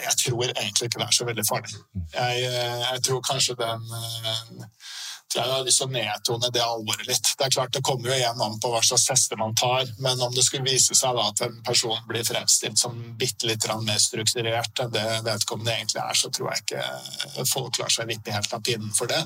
Jeg 0.03 0.17
tror 0.25 0.45
egentlig 0.51 0.89
ikke 0.89 1.01
det 1.01 1.07
er 1.07 1.17
så 1.17 1.27
veldig 1.29 1.47
farlig. 1.49 1.75
Jeg, 2.15 2.45
eh, 2.51 2.85
jeg 2.93 3.03
tror 3.07 3.27
kanskje 3.31 3.59
den 3.61 3.85
eh, 4.01 4.69
jeg 5.35 5.51
har 5.51 5.65
lyst 5.67 5.81
til 5.81 5.89
å 5.89 5.95
nedtone 5.95 6.51
det 6.55 6.63
alvoret 6.63 7.09
litt. 7.09 7.31
Det 7.39 7.47
er 7.47 7.55
klart 7.57 7.73
det 7.75 7.83
kommer 7.87 8.11
jo 8.11 8.17
igjen 8.17 8.43
an 8.45 8.59
på 8.63 8.71
hva 8.71 8.81
slags 8.87 9.07
tester 9.09 9.39
man 9.41 9.55
tar, 9.59 9.89
men 10.03 10.21
om 10.23 10.33
det 10.35 10.45
skulle 10.47 10.69
vise 10.69 10.95
seg 10.95 11.19
at 11.21 11.43
en 11.47 11.57
person 11.67 11.99
blir 12.09 12.27
fremstilt 12.27 12.79
som 12.79 12.97
bitte 13.19 13.49
litt 13.51 13.67
mer 13.83 13.99
strukturert 14.03 14.83
enn 14.85 14.93
det 14.95 15.05
vedkommende 15.27 15.75
egentlig 15.75 16.03
er, 16.05 16.19
så 16.19 16.31
tror 16.31 16.53
jeg 16.53 16.65
ikke 16.65 17.47
folk 17.51 17.81
lar 17.81 17.91
seg 17.93 18.11
vippe 18.11 18.35
helt 18.35 18.55
av 18.55 18.63
pinnen 18.65 18.95
for 18.95 19.11
det. 19.11 19.23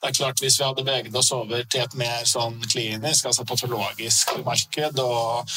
Det 0.00 0.10
er 0.10 0.18
klart 0.18 0.42
Hvis 0.44 0.58
vi 0.58 0.66
hadde 0.66 0.82
beveget 0.82 1.16
oss 1.16 1.30
over 1.32 1.62
til 1.70 1.84
et 1.84 1.94
mer 1.98 2.24
sånn 2.28 2.58
klinisk, 2.66 3.30
altså 3.30 3.46
patologisk 3.48 4.34
marked, 4.44 4.98
og 4.98 5.54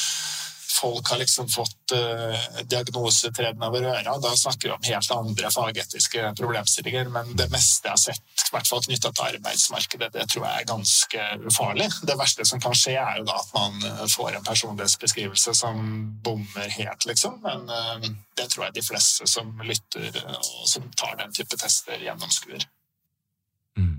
folk 0.81 1.09
har 1.09 1.17
liksom 1.17 1.49
fått 1.49 1.93
uh, 1.93 2.63
diagnosetreden 2.63 3.63
over 3.63 3.83
øra. 3.83 4.17
Da 4.21 4.35
snakker 4.35 4.67
vi 4.67 4.73
om 4.75 4.87
helt 4.87 5.11
andre 5.11 5.51
fagetiske 5.51 6.33
problemstillinger. 6.39 7.09
Men 7.13 7.33
det 7.39 7.49
meste 7.53 7.87
jeg 7.87 7.95
har 7.95 8.01
sett, 8.01 8.23
i 8.47 8.53
hvert 8.53 8.69
fall 8.69 8.83
knytta 8.85 9.11
til 9.11 9.27
arbeidsmarkedet, 9.31 10.11
det 10.13 10.27
tror 10.31 10.47
jeg 10.47 10.61
er 10.61 10.69
ganske 10.71 11.27
ufarlig. 11.49 11.89
Det 12.09 12.17
verste 12.19 12.47
som 12.47 12.63
kan 12.63 12.77
skje, 12.77 12.95
er 13.01 13.21
jo 13.21 13.27
da 13.27 13.37
at 13.41 13.53
man 13.55 13.77
eh, 13.89 14.05
får 14.13 14.37
en 14.37 14.47
personlighetsbeskrivelse 14.47 15.55
som 15.57 15.83
bommer 16.23 16.73
helt, 16.79 17.05
liksom. 17.09 17.39
Men 17.45 17.69
uh, 17.69 18.09
det 18.37 18.49
tror 18.51 18.67
jeg 18.67 18.79
de 18.79 18.87
fleste 18.87 19.29
som 19.29 19.53
lytter 19.65 20.21
og 20.37 20.67
som 20.69 20.89
tar 20.97 21.17
den 21.21 21.33
type 21.33 21.57
tester, 21.59 21.99
gjennomskuer. 22.01 22.67
Mm. 23.77 23.97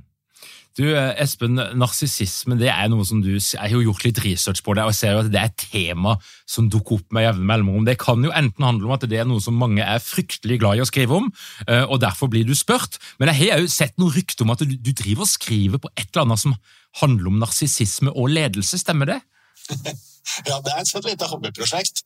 Du, 0.79 0.85
Espen, 0.95 1.59
narsissisme 1.75 2.55
det 2.61 2.69
er 2.71 2.87
noe 2.91 3.03
som 3.07 3.19
du 3.19 3.33
Jeg 3.35 3.59
har 3.59 3.73
jo 3.73 3.89
gjort 3.89 4.05
litt 4.07 4.21
research 4.23 4.63
på 4.63 4.77
det, 4.79 4.85
og 4.87 4.95
ser 4.95 5.17
jo 5.17 5.23
at 5.25 5.31
det 5.33 5.41
er 5.41 5.51
et 5.51 5.65
tema 5.73 6.15
som 6.47 6.69
dukker 6.71 7.01
opp 7.01 7.17
med 7.17 7.27
jevne 7.27 7.49
mellomrom. 7.51 7.87
Det 7.89 7.97
kan 7.99 8.23
jo 8.23 8.31
enten 8.31 8.67
handle 8.67 8.87
om 8.87 8.95
at 8.95 9.07
det 9.11 9.19
er 9.19 9.27
noe 9.27 9.43
som 9.43 9.59
mange 9.59 9.83
er 9.83 10.03
fryktelig 10.03 10.61
glad 10.63 10.79
i 10.79 10.85
å 10.85 10.89
skrive 10.89 11.19
om, 11.19 11.27
eh, 11.67 11.83
og 11.83 11.99
derfor 12.05 12.31
blir 12.31 12.47
du 12.47 12.55
spurt, 12.59 13.01
men 13.19 13.33
jeg 13.33 13.51
har 13.51 13.65
jo 13.65 13.73
sett 13.73 13.99
noen 13.99 14.15
rykte 14.15 14.47
om 14.47 14.55
at 14.55 14.63
du, 14.63 14.77
du 14.79 14.93
driver 14.93 15.27
og 15.27 15.33
skriver 15.33 15.83
på 15.83 15.91
et 15.97 16.07
eller 16.13 16.29
annet 16.29 16.45
som 16.47 16.55
handler 17.03 17.33
om 17.33 17.43
narsissisme 17.43 18.15
og 18.15 18.31
ledelse, 18.37 18.79
stemmer 18.79 19.17
det? 19.17 19.21
Ja, 20.47 20.59
det 20.65 20.73
er 20.73 20.83
et 20.83 20.91
sånt 20.91 21.07
lite 21.09 21.29
hobbyprosjekt. 21.31 22.03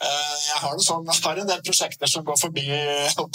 Eh, 0.00 0.34
jeg 0.46 0.60
har, 0.62 0.76
sånn, 0.84 1.06
jeg 1.08 1.22
har, 1.24 1.40
en 1.40 1.50
del 1.50 1.62
prosjekter 1.66 2.10
som 2.10 2.24
går 2.26 2.38
forbi 2.40 2.66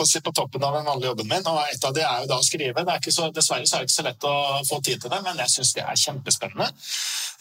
si, 0.08 0.22
på 0.22 0.34
toppen 0.36 0.64
av 0.66 0.78
den 0.78 0.88
vanlige 0.88 1.12
jobben 1.12 1.32
min, 1.32 1.48
og 1.50 1.62
et 1.66 1.88
av 1.88 1.96
dem 1.96 2.08
er 2.08 2.24
jo 2.24 2.32
da 2.32 2.40
å 2.40 2.46
skrive. 2.46 2.86
Så, 3.08 3.30
dessverre 3.36 3.68
så 3.68 3.78
er 3.78 3.84
det 3.84 3.90
ikke 3.90 3.98
så 3.98 4.08
lett 4.08 4.28
å 4.28 4.36
få 4.70 4.82
tid 4.86 5.02
til 5.02 5.14
det, 5.14 5.22
men 5.26 5.42
jeg 5.44 5.56
syns 5.56 5.76
det 5.78 5.86
er 5.86 6.04
kjempespennende. 6.06 6.70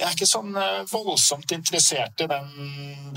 Jeg 0.00 0.08
er 0.08 0.16
ikke 0.16 0.30
sånn 0.30 0.54
eh, 0.56 0.82
voldsomt 0.90 1.56
interessert 1.56 2.24
i 2.24 2.30
den 2.30 2.48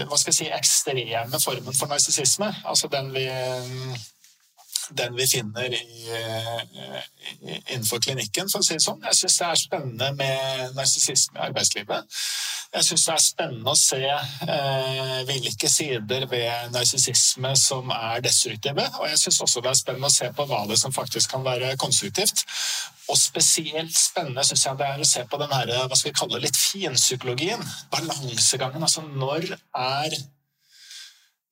hva 0.03 0.19
skal 0.19 0.33
jeg 0.33 0.39
si, 0.39 0.49
ekstreme 0.51 1.39
formen 1.43 1.77
for 1.77 1.91
narsissisme. 1.91 2.49
Altså 2.67 2.89
den 2.91 3.13
vi 3.15 3.27
den 4.91 5.15
vi 5.15 5.27
finner 5.27 5.73
i, 5.73 6.07
innenfor 7.71 8.01
klinikken, 8.03 8.49
for 8.51 8.63
å 8.63 8.67
si 8.67 8.77
det 8.77 8.85
sånn. 8.85 9.03
Jeg 9.09 9.19
syns 9.21 9.37
det 9.39 9.47
er 9.47 9.61
spennende 9.61 10.09
med 10.17 10.75
narsissisme 10.77 11.39
i 11.39 11.45
arbeidslivet. 11.47 12.19
Jeg 12.73 12.87
syns 12.87 13.05
det 13.05 13.13
er 13.13 13.21
spennende 13.21 13.73
å 13.73 13.77
se 13.77 14.01
eh, 14.01 15.19
hvilke 15.29 15.69
sider 15.69 16.25
ved 16.31 16.73
narsissisme 16.73 17.53
som 17.59 17.91
er 17.93 18.23
destruktive. 18.25 18.87
Og 18.97 19.07
jeg 19.11 19.21
syns 19.21 19.41
også 19.45 19.61
det 19.61 19.69
er 19.73 19.77
spennende 19.77 20.09
å 20.09 20.15
se 20.15 20.31
på 20.33 20.47
hva 20.49 20.63
det 20.69 20.79
som 20.81 20.95
faktisk 20.95 21.35
kan 21.35 21.45
være 21.45 21.75
konstruktivt. 21.81 22.45
Og 23.11 23.19
spesielt 23.19 23.93
spennende 23.93 24.45
syns 24.47 24.65
jeg 24.65 24.79
det 24.79 24.89
er 24.89 25.03
å 25.03 25.07
se 25.07 25.25
på 25.29 25.41
den 25.41 25.53
her, 25.53 25.73
hva 25.85 25.99
skal 25.99 26.09
vi 26.09 26.17
kalle 26.17 26.41
litt 26.41 26.57
finpsykologien. 26.57 27.61
Balansegangen. 27.93 28.81
Altså 28.81 29.05
når 29.05 29.51
er 29.53 30.17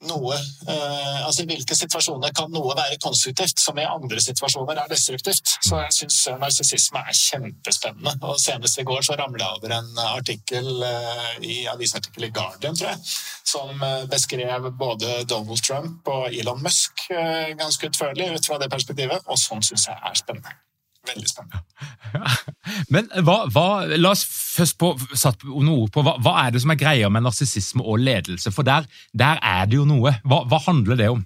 noe 0.10 0.36
eh, 0.36 1.20
altså 1.26 1.44
I 1.44 1.50
hvilke 1.52 1.76
situasjoner 1.78 2.34
kan 2.36 2.52
noe 2.54 2.76
være 2.78 2.98
konstruktivt, 3.04 3.60
som 3.62 3.78
i 3.80 3.88
andre 3.88 4.22
situasjoner 4.24 4.82
er 4.82 4.92
destruktivt? 4.92 5.54
Så 5.68 5.82
jeg 5.84 5.96
syns 5.98 6.20
narsissisme 6.42 7.04
er 7.04 7.18
kjempespennende. 7.18 8.16
Og 8.28 8.40
Senest 8.42 8.82
i 8.82 8.88
går 8.88 9.04
så 9.06 9.18
ramla 9.20 9.46
jeg 9.46 9.60
over 9.60 9.76
en 9.78 10.02
artikkel 10.08 10.72
eh, 10.88 11.30
i 11.46 11.60
avisartikkel 11.72 12.28
i 12.28 12.34
Guardian, 12.36 12.78
tror 12.78 12.94
jeg, 12.94 13.14
som 13.54 13.86
eh, 13.88 14.08
beskrev 14.12 14.72
både 14.80 15.22
Donald 15.30 15.64
Trump 15.66 16.12
og 16.12 16.34
Elon 16.34 16.64
Musk 16.64 17.08
eh, 17.12 17.54
ganske 17.60 17.92
utførlig 17.92 18.32
ut 18.36 18.52
fra 18.52 18.60
det 18.62 18.72
perspektivet, 18.74 19.24
og 19.28 19.40
sånn 19.40 19.64
syns 19.66 19.90
jeg 19.92 19.98
er 19.98 20.18
spennende. 20.18 20.60
Veldig 21.08 21.30
spennende. 21.30 21.64
Men 22.94 23.08
hva, 23.26 23.38
hva, 23.50 23.66
la 23.98 24.12
oss 24.14 24.22
først 24.28 24.78
på, 24.82 24.92
satt 25.18 25.44
noe 25.48 25.80
ord 25.86 25.94
på 25.96 26.04
hva, 26.06 26.18
hva, 26.22 26.36
er 26.44 26.54
det 26.54 26.62
som 26.62 26.74
er 26.74 26.80
greia 26.82 27.10
med 27.10 27.26
narsissisme 27.26 27.82
og 27.82 28.04
ledelse? 28.04 28.54
For 28.54 28.68
der, 28.68 28.86
der, 29.18 29.42
er 29.42 29.66
det 29.70 29.80
jo 29.80 29.88
noe. 29.90 30.14
Hva, 30.22 30.44
hva 30.50 30.62
handler 30.68 31.00
det 31.00 31.10
om? 31.16 31.24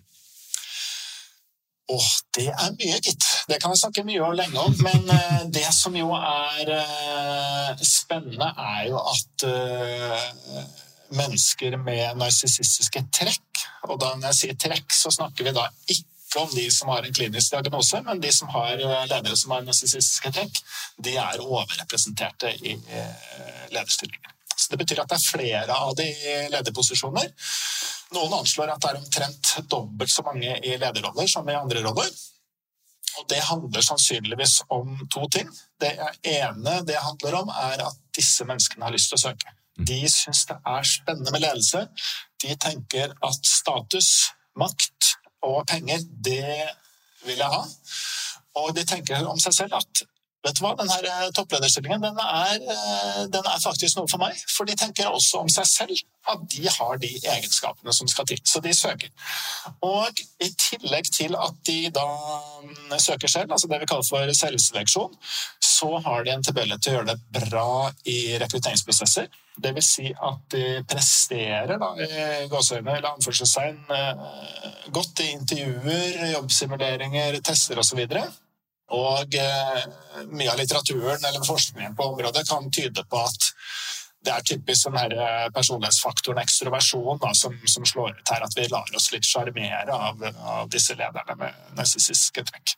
Åh, 1.86 2.02
oh, 2.02 2.14
det 2.34 2.48
er 2.50 2.72
mye, 2.80 3.02
gitt. 3.04 3.28
Det 3.50 3.60
kan 3.62 3.76
vi 3.76 3.78
snakke 3.78 4.06
mye 4.08 4.24
og 4.26 4.40
lenge 4.40 4.64
om. 4.64 4.74
Men 4.88 5.12
uh, 5.12 5.44
det 5.58 5.68
som 5.76 5.98
jo 5.98 6.16
er 6.18 6.72
uh, 6.80 7.84
spennende, 7.86 8.48
er 8.56 8.88
jo 8.90 9.04
at 9.04 9.46
uh, 9.52 10.64
mennesker 11.16 11.78
med 11.78 12.18
narsissistiske 12.18 13.04
trekk 13.14 13.62
Og 13.86 14.00
da 14.02 14.16
når 14.16 14.32
jeg 14.32 14.38
sier 14.40 14.56
trekk, 14.66 14.88
så 14.90 15.12
snakker 15.14 15.46
vi 15.46 15.54
da 15.54 15.68
ikke 15.86 16.15
ikke 16.26 16.44
om 16.44 16.56
de 16.56 16.66
som 16.72 16.90
har 16.92 17.06
en 17.06 17.14
klinisk 17.14 17.52
diagnose, 17.54 18.02
men 18.04 18.22
de 18.22 18.32
som 18.34 18.50
har 18.50 18.74
eh, 18.74 19.08
ledere 19.08 19.38
som 19.38 19.54
har 19.56 19.66
narsissistiske 19.66 20.32
trekk, 20.36 20.62
de 20.98 21.16
er 21.22 21.44
overrepresenterte 21.44 22.52
i 22.62 22.76
eh, 22.76 23.68
lederstillinger. 23.72 24.34
Så 24.56 24.72
Det 24.72 24.80
betyr 24.80 25.02
at 25.04 25.10
det 25.12 25.18
er 25.18 25.32
flere 25.32 25.76
av 25.76 25.96
de 25.96 26.06
i 26.08 26.36
lederposisjoner. 26.52 27.32
Noen 28.16 28.38
anslår 28.40 28.72
at 28.72 28.82
det 28.82 28.92
er 28.92 29.02
omtrent 29.02 29.52
dobbelt 29.70 30.12
så 30.12 30.24
mange 30.24 30.56
i 30.64 30.78
lederroller 30.80 31.28
som 31.28 31.50
i 31.50 31.58
andre 31.58 31.84
roller. 31.84 32.10
Og 33.20 33.28
Det 33.30 33.42
handler 33.50 33.84
sannsynligvis 33.84 34.62
om 34.70 34.96
to 35.12 35.28
ting. 35.32 35.52
Det 35.80 35.92
ene 36.24 36.80
det 36.88 36.98
handler 37.04 37.42
om, 37.42 37.50
er 37.50 37.84
at 37.88 38.00
disse 38.16 38.48
menneskene 38.48 38.88
har 38.88 38.96
lyst 38.96 39.12
til 39.12 39.20
å 39.20 39.26
søke. 39.28 39.56
De 39.76 40.00
syns 40.08 40.46
det 40.48 40.56
er 40.72 40.88
spennende 40.88 41.32
med 41.36 41.44
ledelse. 41.44 41.86
De 42.44 42.56
tenker 42.56 43.12
at 43.28 43.48
status, 43.48 44.32
makt, 44.56 44.95
og 45.46 45.66
penger, 45.70 46.04
det 46.26 46.44
vil 47.26 47.38
jeg 47.38 47.52
ha. 47.52 47.64
Og 48.62 48.76
de 48.76 48.86
tenker 48.88 49.26
om 49.28 49.40
seg 49.42 49.56
selv 49.56 49.80
at 49.80 50.06
vet 50.46 50.58
du 50.58 50.64
hva, 50.66 50.74
denne 50.78 50.98
eh, 51.10 51.30
topplederstillingen 51.36 52.04
den 52.06 52.20
er, 52.22 52.60
eh, 52.60 53.22
den 53.34 53.46
er, 53.46 53.62
faktisk 53.64 53.98
noe 53.98 54.10
for 54.12 54.22
meg. 54.22 54.38
For 54.52 54.68
de 54.70 54.78
tenker 54.78 55.10
også 55.10 55.42
om 55.42 55.50
seg 55.52 55.70
selv 55.70 56.04
at 56.32 56.42
de 56.50 56.66
har 56.70 57.00
de 57.02 57.12
egenskapene 57.18 57.94
som 57.94 58.10
skal 58.10 58.28
til. 58.30 58.42
Så 58.46 58.62
de 58.62 58.74
søker. 58.74 59.12
Og 59.86 60.22
i 60.42 60.50
tillegg 60.68 61.10
til 61.14 61.38
at 61.38 61.58
de 61.70 61.80
da 61.94 62.06
mm, 62.66 62.94
søker 63.02 63.32
selv, 63.32 63.54
altså 63.54 63.70
det 63.72 63.82
vi 63.82 63.90
kaller 63.90 64.08
for 64.08 64.36
selvseleksjon, 64.42 65.18
så 65.62 65.92
har 66.06 66.26
de 66.26 66.34
en 66.34 66.46
tilbøyelighet 66.46 66.86
til 66.86 66.94
å 66.94 67.00
gjøre 67.00 67.14
det 67.14 67.42
bra 67.50 67.68
i 68.10 68.20
rekrutteringsprosesser. 68.42 69.30
Det 69.56 69.72
vil 69.76 69.86
si 69.86 70.10
at 70.12 70.40
de 70.52 70.64
presterer 70.90 71.78
da, 71.80 71.92
i 71.96 72.48
gåseøyne 72.52 72.98
eller 72.98 73.14
anførselstegn 73.14 73.94
eh, 73.98 74.26
godt 74.96 75.22
i 75.24 75.30
intervjuer, 75.36 76.26
jobbsimuleringer, 76.34 77.40
tester 77.46 77.80
osv. 77.82 78.02
Og, 78.02 78.18
så 78.18 78.45
og 78.94 79.34
eh, 79.34 79.86
mye 80.30 80.52
av 80.52 80.60
litteraturen 80.60 81.24
eller 81.24 81.46
forskningen 81.46 81.96
på 81.98 82.10
området 82.12 82.46
kan 82.50 82.70
tyde 82.72 83.06
på 83.10 83.22
at 83.26 83.50
det 84.26 84.34
er 84.34 84.46
typisk 84.50 84.88
den 84.88 84.98
her 85.00 85.14
eh, 85.14 85.48
personlighetsfaktoren 85.56 86.42
ekstroversjon 86.42 87.22
da, 87.22 87.32
som, 87.38 87.56
som, 87.70 87.86
slår 87.86 88.16
ut 88.18 88.34
her, 88.34 88.46
at 88.46 88.58
vi 88.58 88.68
lar 88.72 88.90
oss 88.98 89.12
litt 89.14 89.28
sjarmere 89.28 89.94
av, 89.94 90.24
av, 90.26 90.70
disse 90.72 90.98
lederne 90.98 91.38
med 91.40 91.78
narsissistiske 91.78 92.46
trekk. 92.50 92.76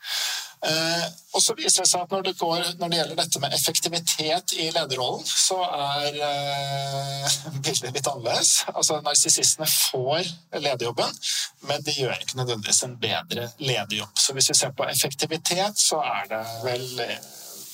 Eh, 0.67 1.05
og 1.37 1.43
så 1.43 1.53
viser 1.57 1.85
det 1.85 1.89
seg 1.91 2.03
at 2.03 2.13
når 2.13 2.23
det, 2.25 2.33
går, 2.39 2.63
når 2.79 2.89
det, 2.89 2.97
gjelder 2.99 3.19
dette 3.19 3.41
med 3.43 3.53
effektivitet 3.53 4.55
i 4.57 4.67
lederrollen, 4.73 5.25
så 5.27 5.59
er 5.67 6.19
eh, 6.27 7.37
bildet 7.63 7.93
litt 7.93 8.11
annerledes. 8.11 8.53
Altså 8.73 8.99
Narsissistene 9.05 9.69
får 9.71 10.31
lederjobben, 10.57 11.21
men 11.69 11.85
de 11.85 11.95
gjør 12.01 12.17
ikke 12.17 12.41
nødvendigvis 12.41 12.83
en 12.87 12.97
bedre 13.01 13.49
lederjobb. 13.61 14.13
Så 14.17 14.35
hvis 14.37 14.51
vi 14.51 14.59
ser 14.61 14.75
på 14.77 14.89
effektivitet, 14.89 15.79
så 15.79 16.01
er 16.03 16.29
det 16.33 16.43
vel 16.65 16.87
eh, 17.05 17.17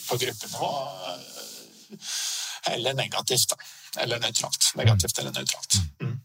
på 0.03 0.20
gruppenivå 0.20 0.74
eller 2.72 2.96
negativt. 2.98 3.53
Da. 3.53 3.58
Eller 4.03 4.22
nøytralt. 4.24 4.72
Negativt 4.79 5.20
eller 5.20 5.36
nøytralt. 5.36 5.79
Mm. 6.01 6.15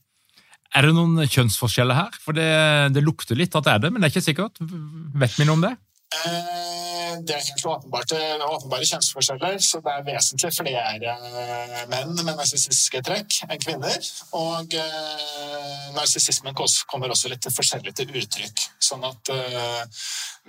Er 0.76 0.85
det 0.85 0.95
noen 0.95 1.25
kjønnsforskjeller 1.25 1.97
her? 1.97 2.16
For 2.23 2.37
det, 2.37 2.49
det, 2.95 3.02
lukter 3.04 3.38
litt 3.38 3.54
at 3.57 3.66
det 3.66 3.75
er 3.75 3.85
det, 3.87 3.92
men 3.92 4.02
det 4.02 4.11
er 4.11 4.14
ikke 4.14 4.26
sikkert. 4.26 4.61
Vet 5.18 5.38
vi 5.38 5.49
noe 5.49 5.57
om 5.57 5.64
det? 5.64 5.75
Eh, 6.18 6.67
det 7.26 7.34
er 7.34 7.44
helt 7.46 7.66
åpenbart 7.66 8.12
åpenbare 8.46 8.87
kjønnsforskjeller, 8.88 9.58
så 9.62 9.80
det 9.84 9.92
er 9.94 10.06
vesentlig 10.06 10.50
flere 10.56 11.14
menn 11.90 12.14
med 12.16 12.34
narsissistiske 12.37 13.02
trekk 13.06 13.38
enn 13.48 13.62
kvinner. 13.62 14.08
Og 14.38 14.75
eh, 14.78 15.87
narsissismen 15.96 16.56
kommer 16.56 17.12
også 17.12 17.30
litt 17.32 17.48
forskjellig 17.54 17.94
til 17.98 18.12
uttrykk. 18.20 18.64
Sånn 18.88 19.06
at 19.08 19.32
eh, 19.34 20.04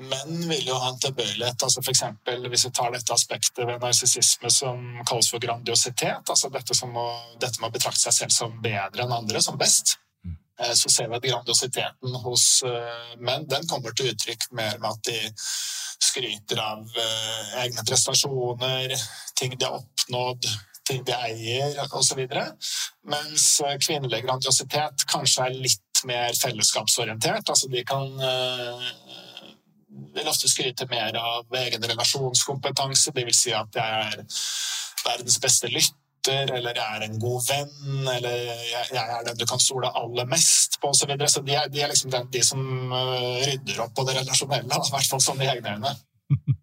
menn 0.09 0.43
vil 0.49 0.69
jo 0.71 0.79
ha 0.79 0.91
en 0.93 1.01
tilbøyelighet 1.01 1.65
altså 1.67 1.83
F.eks. 1.83 2.03
hvis 2.49 2.67
vi 2.67 2.73
tar 2.75 2.93
dette 2.95 3.15
aspektet 3.15 3.65
ved 3.65 3.81
narsissisme 3.83 4.51
som 4.53 4.85
kalles 5.09 5.31
for 5.31 5.43
grandiositet, 5.43 6.23
altså 6.27 6.51
dette, 6.53 6.77
å, 6.85 7.07
dette 7.41 7.59
med 7.59 7.71
å 7.71 7.73
betrakte 7.75 8.05
seg 8.07 8.21
selv 8.21 8.35
som 8.35 8.61
bedre 8.63 9.05
enn 9.05 9.17
andre, 9.21 9.43
som 9.43 9.59
best 9.59 9.97
eh, 10.25 10.73
så 10.73 10.91
ser 10.91 11.11
vi 11.11 11.19
at 11.19 11.29
grandiositeten 11.29 12.19
hos 12.25 12.47
menn 13.19 13.47
den 13.49 13.67
kommer 13.69 13.95
til 13.95 14.13
uttrykk 14.13 14.49
mer 14.57 14.79
med 14.81 14.91
at 14.93 15.07
de 15.11 15.19
skryter 16.03 16.61
av 16.63 16.81
uh, 16.85 17.61
egne 17.63 17.83
prestasjoner, 17.87 18.95
ting 19.39 19.55
de 19.57 19.67
har 19.67 19.79
oppnådd, 19.81 20.47
ting 20.87 21.03
de 21.05 21.15
eier 21.27 21.77
osv. 21.91 22.23
Mens 23.09 23.45
uh, 23.65 23.75
kvinnelig 23.81 24.23
grandiositet 24.25 25.05
kanskje 25.11 25.47
er 25.47 25.61
litt 25.67 26.03
mer 26.07 26.35
fellesskapsorientert. 26.39 27.49
Altså 27.51 27.69
de 27.71 27.83
kan 27.87 28.07
uh, 28.23 28.89
vil 30.15 30.29
ofte 30.31 30.49
skryte 30.51 30.87
mer 30.91 31.17
av 31.19 31.59
egen 31.63 31.83
relasjonskompetanse. 31.91 33.13
Vil 33.15 33.33
si 33.35 33.53
at 33.55 33.75
jeg 33.75 34.03
er 34.09 34.23
verdens 35.05 35.39
beste 35.41 35.71
lytter, 35.71 35.98
eller 36.27 36.75
jeg 36.75 36.97
er 36.97 37.05
en 37.05 37.19
god 37.21 37.41
venn, 37.47 38.07
eller 38.15 38.37
jeg, 38.67 38.87
er 38.99 39.25
den 39.27 39.39
du 39.39 39.45
kan 39.47 39.61
stole 39.61 39.91
aller 39.95 40.27
mest 40.29 40.79
på, 40.81 40.91
osv. 40.91 41.03
Så, 41.03 41.07
videre. 41.07 41.29
så 41.31 41.43
de 41.45 41.55
er, 41.55 41.69
de 41.71 41.81
er 41.81 41.91
liksom 41.91 42.11
den, 42.11 42.27
de 42.33 42.43
som 42.45 42.63
eh, 42.91 43.45
rydder 43.47 43.85
opp 43.85 43.93
på 43.95 44.07
det 44.07 44.17
relasjonelle, 44.19 44.67
i 44.67 44.95
hvert 44.95 45.13
fall 45.13 45.23
som 45.23 45.39
de 45.39 45.47
egne 45.49 45.77
øyne. 45.77 45.95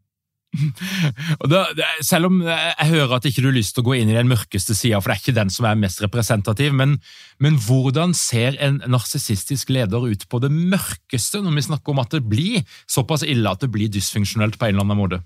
Da, 1.50 1.66
selv 2.00 2.30
om 2.30 2.38
jeg 2.46 2.88
hører 2.88 3.16
at 3.18 3.26
ikke 3.28 3.42
du 3.44 3.50
har 3.50 3.56
lyst 3.56 3.74
til 3.76 3.82
å 3.82 3.88
gå 3.90 3.96
inn 3.98 4.08
i 4.08 4.16
den 4.16 4.30
mørkeste 4.30 4.72
sida, 4.76 5.02
for 5.02 5.12
det 5.12 5.16
er 5.16 5.22
ikke 5.24 5.36
den 5.36 5.52
som 5.52 5.66
er 5.68 5.76
mest 5.76 6.00
representativ, 6.00 6.72
men, 6.76 6.96
men 7.42 7.58
hvordan 7.60 8.14
ser 8.16 8.56
en 8.64 8.78
narsissistisk 8.88 9.74
leder 9.74 10.06
ut 10.08 10.24
på 10.30 10.40
det 10.40 10.48
mørkeste, 10.54 11.42
når 11.44 11.58
vi 11.58 11.66
snakker 11.68 11.92
om 11.92 12.00
at 12.00 12.16
det 12.16 12.22
blir 12.24 12.64
såpass 12.88 13.26
ille 13.26 13.52
at 13.52 13.64
det 13.64 13.68
blir 13.74 13.92
dysfunksjonelt 13.92 14.56
på 14.56 14.68
en 14.68 14.76
eller 14.76 14.86
annen 14.86 15.02
måte? 15.02 15.20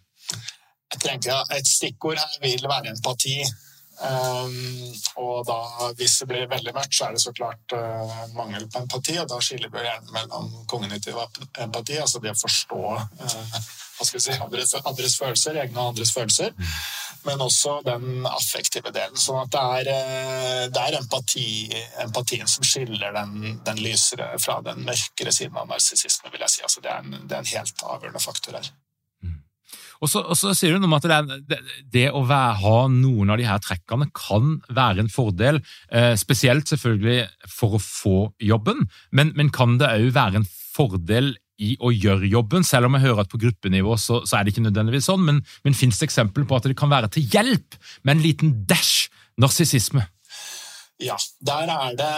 Jeg 0.90 1.04
tenker 1.04 1.54
Et 1.54 1.68
stikkord 1.68 2.18
her 2.18 2.38
vil 2.42 2.66
være 2.66 2.96
empati. 2.96 3.38
Um, 4.00 4.94
og 5.20 5.42
da, 5.44 5.58
hvis 5.98 6.14
det 6.22 6.28
blir 6.30 6.48
veldig 6.48 6.72
mørkt, 6.76 6.96
så 6.96 7.08
er 7.08 7.16
det 7.16 7.22
så 7.24 7.34
klart 7.36 7.76
uh, 7.76 8.24
mangel 8.36 8.64
på 8.70 8.80
empati. 8.80 9.18
Og 9.20 9.28
da 9.28 9.40
skiller 9.44 9.72
vi 9.72 9.84
gjerne 9.84 10.14
mellom 10.16 10.48
kognitiv 10.70 11.20
empati, 11.20 12.00
altså 12.00 12.22
det 12.24 12.32
å 12.32 12.40
forstå 12.40 12.82
uh, 12.96 13.60
hva 14.00 14.06
skal 14.08 14.16
vi 14.16 14.24
si, 14.24 14.36
andres, 14.40 14.74
andres, 14.80 15.14
følelser, 15.20 15.60
egne 15.60 15.76
og 15.76 15.92
andres 15.92 16.14
følelser. 16.16 16.54
Men 17.28 17.42
også 17.44 17.82
den 17.84 18.24
affektive 18.24 18.88
delen. 18.96 19.18
sånn 19.20 19.42
at 19.42 19.50
det 19.52 19.64
er, 19.76 19.90
eh, 19.92 20.62
det 20.72 20.84
er 20.86 20.96
empati, 21.02 21.48
empatien 22.00 22.48
som 22.48 22.64
skiller 22.64 23.12
den, 23.12 23.58
den, 23.66 23.82
lysere 23.84 24.30
fra 24.40 24.62
den 24.64 24.86
mørkere 24.86 25.34
siden 25.36 25.58
av 25.60 25.68
narsissisme, 25.68 26.32
vil 26.32 26.46
jeg 26.46 26.54
si. 26.54 26.62
Altså 26.64 26.80
det, 26.80 26.94
er 26.94 27.04
en, 27.04 27.26
det 27.28 27.36
er 27.36 27.44
en 27.44 27.52
helt 27.52 27.84
avgjørende 27.84 28.24
faktor 28.24 28.56
her. 28.56 28.72
Og 30.00 30.08
så, 30.08 30.22
og 30.24 30.38
så, 30.38 30.54
sier 30.56 30.72
du 30.72 30.80
noe 30.80 30.88
om 30.88 30.96
at 30.96 31.06
det, 31.50 31.58
det 31.92 32.06
å 32.16 32.22
være, 32.28 32.56
ha 32.62 32.76
noen 32.92 33.32
av 33.32 33.40
de 33.40 33.48
her 33.48 33.60
trekkene 33.62 34.08
kan 34.16 34.56
være 34.72 35.04
en 35.04 35.12
fordel, 35.12 35.60
eh, 35.92 36.14
spesielt 36.20 36.72
selvfølgelig 36.72 37.26
for 37.52 37.76
å 37.76 37.82
få 37.84 38.16
jobben, 38.40 38.86
men, 39.12 39.34
men 39.36 39.52
kan 39.52 39.76
det 39.80 39.92
òg 39.92 40.10
være 40.16 40.40
en 40.40 40.48
fordel 40.48 41.34
i 41.60 41.74
å 41.84 41.90
gjøre 41.92 42.30
jobben, 42.32 42.64
selv 42.64 42.88
om 42.88 42.96
jeg 42.96 43.04
hører 43.04 43.26
at 43.26 43.32
på 43.32 43.40
gruppenivå 43.42 43.96
så, 44.00 44.22
så 44.24 44.38
er 44.38 44.46
det 44.46 44.54
ikke 44.54 44.64
nødvendigvis 44.64 45.10
sånn, 45.10 45.26
men, 45.26 45.42
men 45.66 45.76
fins 45.76 46.00
det 46.00 46.08
eksempel 46.08 46.48
på 46.48 46.56
at 46.56 46.70
det 46.70 46.78
kan 46.80 46.92
være 46.92 47.12
til 47.12 47.26
hjelp 47.34 47.76
med 48.00 48.16
en 48.16 48.24
liten 48.24 48.54
dash 48.70 49.10
narsissisme? 49.40 50.06
Ja, 51.00 51.20
der 51.44 51.68
er 51.68 51.98
det 52.00 52.14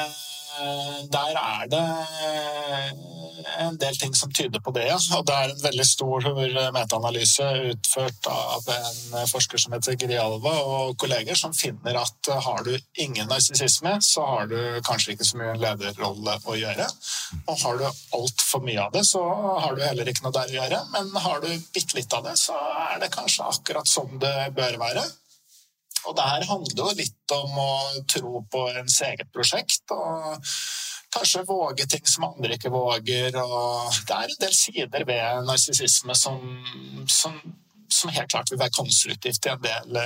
der 1.12 1.34
er 1.40 1.66
det 1.70 1.86
en 3.58 3.76
del 3.80 3.96
ting 3.96 4.14
som 4.14 4.32
tyder 4.32 4.60
på 4.60 4.72
det. 4.76 4.86
Ja. 4.88 4.98
Og 5.16 5.26
det 5.28 5.36
er 5.36 5.52
en 5.52 5.62
veldig 5.62 5.86
stor 5.86 6.26
metaanalyse 6.74 7.48
utført 7.72 8.28
av 8.30 8.68
en 8.74 9.28
forsker 9.30 9.60
som 9.60 9.76
heter 9.76 9.98
Grialva 10.00 10.54
og 10.62 10.96
kolleger, 11.00 11.38
som 11.38 11.54
finner 11.56 11.98
at 12.00 12.32
har 12.46 12.64
du 12.66 12.72
ingen 13.02 13.28
narsissisme, 13.30 13.96
så 14.02 14.26
har 14.26 14.50
du 14.50 14.58
kanskje 14.86 15.16
ikke 15.16 15.28
så 15.28 15.40
mye 15.40 15.54
en 15.54 15.62
lederrolle 15.62 16.36
å 16.48 16.58
gjøre. 16.58 16.88
Og 17.46 17.64
har 17.64 17.80
du 17.80 17.86
altfor 17.88 18.64
mye 18.66 18.84
av 18.86 18.92
det, 18.96 19.04
så 19.08 19.22
har 19.64 19.76
du 19.76 19.84
heller 19.84 20.08
ikke 20.08 20.26
noe 20.26 20.36
der 20.36 20.52
å 20.52 20.58
gjøre. 20.60 20.84
Men 20.94 21.10
har 21.26 21.42
du 21.44 21.50
bitte 21.74 21.98
litt 21.98 22.16
av 22.16 22.26
det, 22.28 22.36
så 22.40 22.56
er 22.86 23.02
det 23.02 23.12
kanskje 23.14 23.50
akkurat 23.50 23.88
som 23.88 24.16
det 24.22 24.52
bør 24.56 24.78
være. 24.82 25.04
Og 26.08 26.16
det 26.18 26.24
her 26.26 26.46
handler 26.48 26.80
jo 26.80 26.94
litt 26.98 27.34
om 27.36 27.58
å 27.62 27.72
tro 28.10 28.40
på 28.50 28.64
ens 28.72 28.98
eget 29.06 29.30
prosjekt. 29.34 29.84
og 29.94 30.48
Kanskje 31.12 31.44
våge 31.48 31.86
ting 31.86 32.06
som 32.08 32.28
andre 32.30 32.56
ikke 32.56 32.72
våger. 32.72 33.36
og 33.36 33.92
Det 34.08 34.16
er 34.16 34.30
en 34.30 34.40
del 34.46 34.54
sider 34.56 35.04
ved 35.08 35.44
narsissisme 35.48 36.16
som, 36.16 36.40
som 37.08 37.36
som 37.92 38.10
helt 38.10 38.30
klart 38.30 38.50
vil 38.50 38.60
være 38.60 38.74
konstruktivt 38.76 39.46
i 39.46 39.50
en 39.52 39.62
del, 39.62 39.98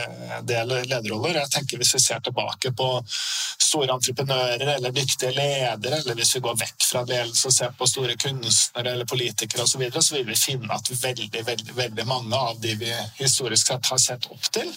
del, 0.49 0.75
lederroller. 0.91 1.41
Jeg 1.41 1.53
tenker 1.55 1.81
Hvis 1.81 1.95
vi 1.95 2.01
ser 2.03 2.21
tilbake 2.25 2.73
på 2.77 2.89
store 3.09 3.95
entreprenører 3.95 4.75
eller 4.77 4.95
dyktige 4.95 5.33
ledere, 5.37 6.01
eller 6.01 6.19
hvis 6.19 6.35
vi 6.37 6.43
går 6.45 6.59
vekk 6.61 6.89
fra 6.91 7.05
ledelse 7.09 7.49
og 7.49 7.57
ser 7.57 7.75
på 7.79 7.89
store 7.91 8.17
kunstnere 8.23 8.93
eller 8.95 9.09
politikere 9.09 9.63
osv., 9.63 9.77
så, 9.77 9.79
videre, 9.79 10.03
så 10.03 10.17
vil 10.17 10.29
vi 10.31 10.37
finne 10.41 10.75
at 10.75 10.91
veldig, 10.91 11.47
veldig, 11.47 11.77
veldig 11.77 12.07
mange 12.07 12.37
av 12.51 12.61
de 12.61 12.77
vi 12.81 12.93
historisk 13.21 13.73
sett 13.73 13.91
har 13.93 14.03
sett 14.03 14.31
opp 14.31 14.53
til, 14.53 14.71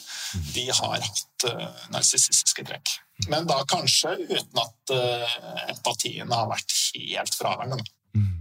de 0.55 0.65
har 0.69 1.05
hatt 1.05 1.47
uh, 1.49 1.85
narsissistiske 1.93 2.65
trekk. 2.67 2.97
Men 3.27 3.47
da 3.49 3.59
kanskje 3.67 4.15
uten 4.29 4.61
at 4.61 4.93
uh, 4.95 5.39
empatien 5.73 6.31
har 6.31 6.47
vært 6.47 6.75
helt 6.95 7.35
fraværende. 7.35 7.83
Mm. 8.15 8.39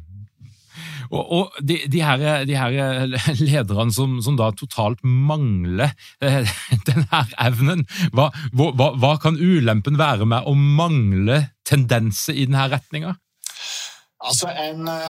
Og, 1.08 1.22
og 1.24 1.58
de, 1.64 1.80
de, 1.90 2.02
her, 2.04 2.44
de, 2.46 2.54
her, 2.58 3.08
lederne 3.40 3.94
som, 3.94 4.18
som, 4.22 4.36
da 4.38 4.52
totalt 4.54 5.02
mangler 5.02 5.94
eh, 6.22 6.46
denne 6.88 7.24
evnen, 7.42 7.84
hva, 8.14 8.28
hva, 8.52 8.92
hva, 8.94 9.14
kan 9.22 9.38
ulempen 9.40 9.98
være 9.98 10.28
med 10.28 10.46
å 10.46 10.54
mangle 10.54 11.42
tendenser 11.68 12.38
i 12.38 12.46
denne 12.48 12.68
retninga? 12.70 13.16
Altså 14.18 14.50
en 14.52 14.88
eh, 14.90 15.06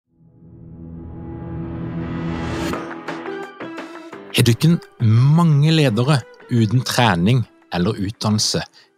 Har 4.33 4.47
dere 4.49 4.77
mange 5.05 5.71
ledere 5.75 6.23
uten 6.51 6.81
trening 6.89 7.43
eller 7.73 7.99
utdannelse 8.01 8.63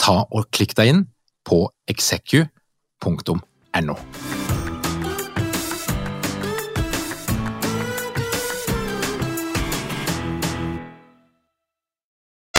ta 0.00 0.22
og 0.30 0.48
klikk 0.54 0.76
deg 0.78 0.92
inn 0.92 1.02
på 1.44 1.66
execu.no. 1.90 3.98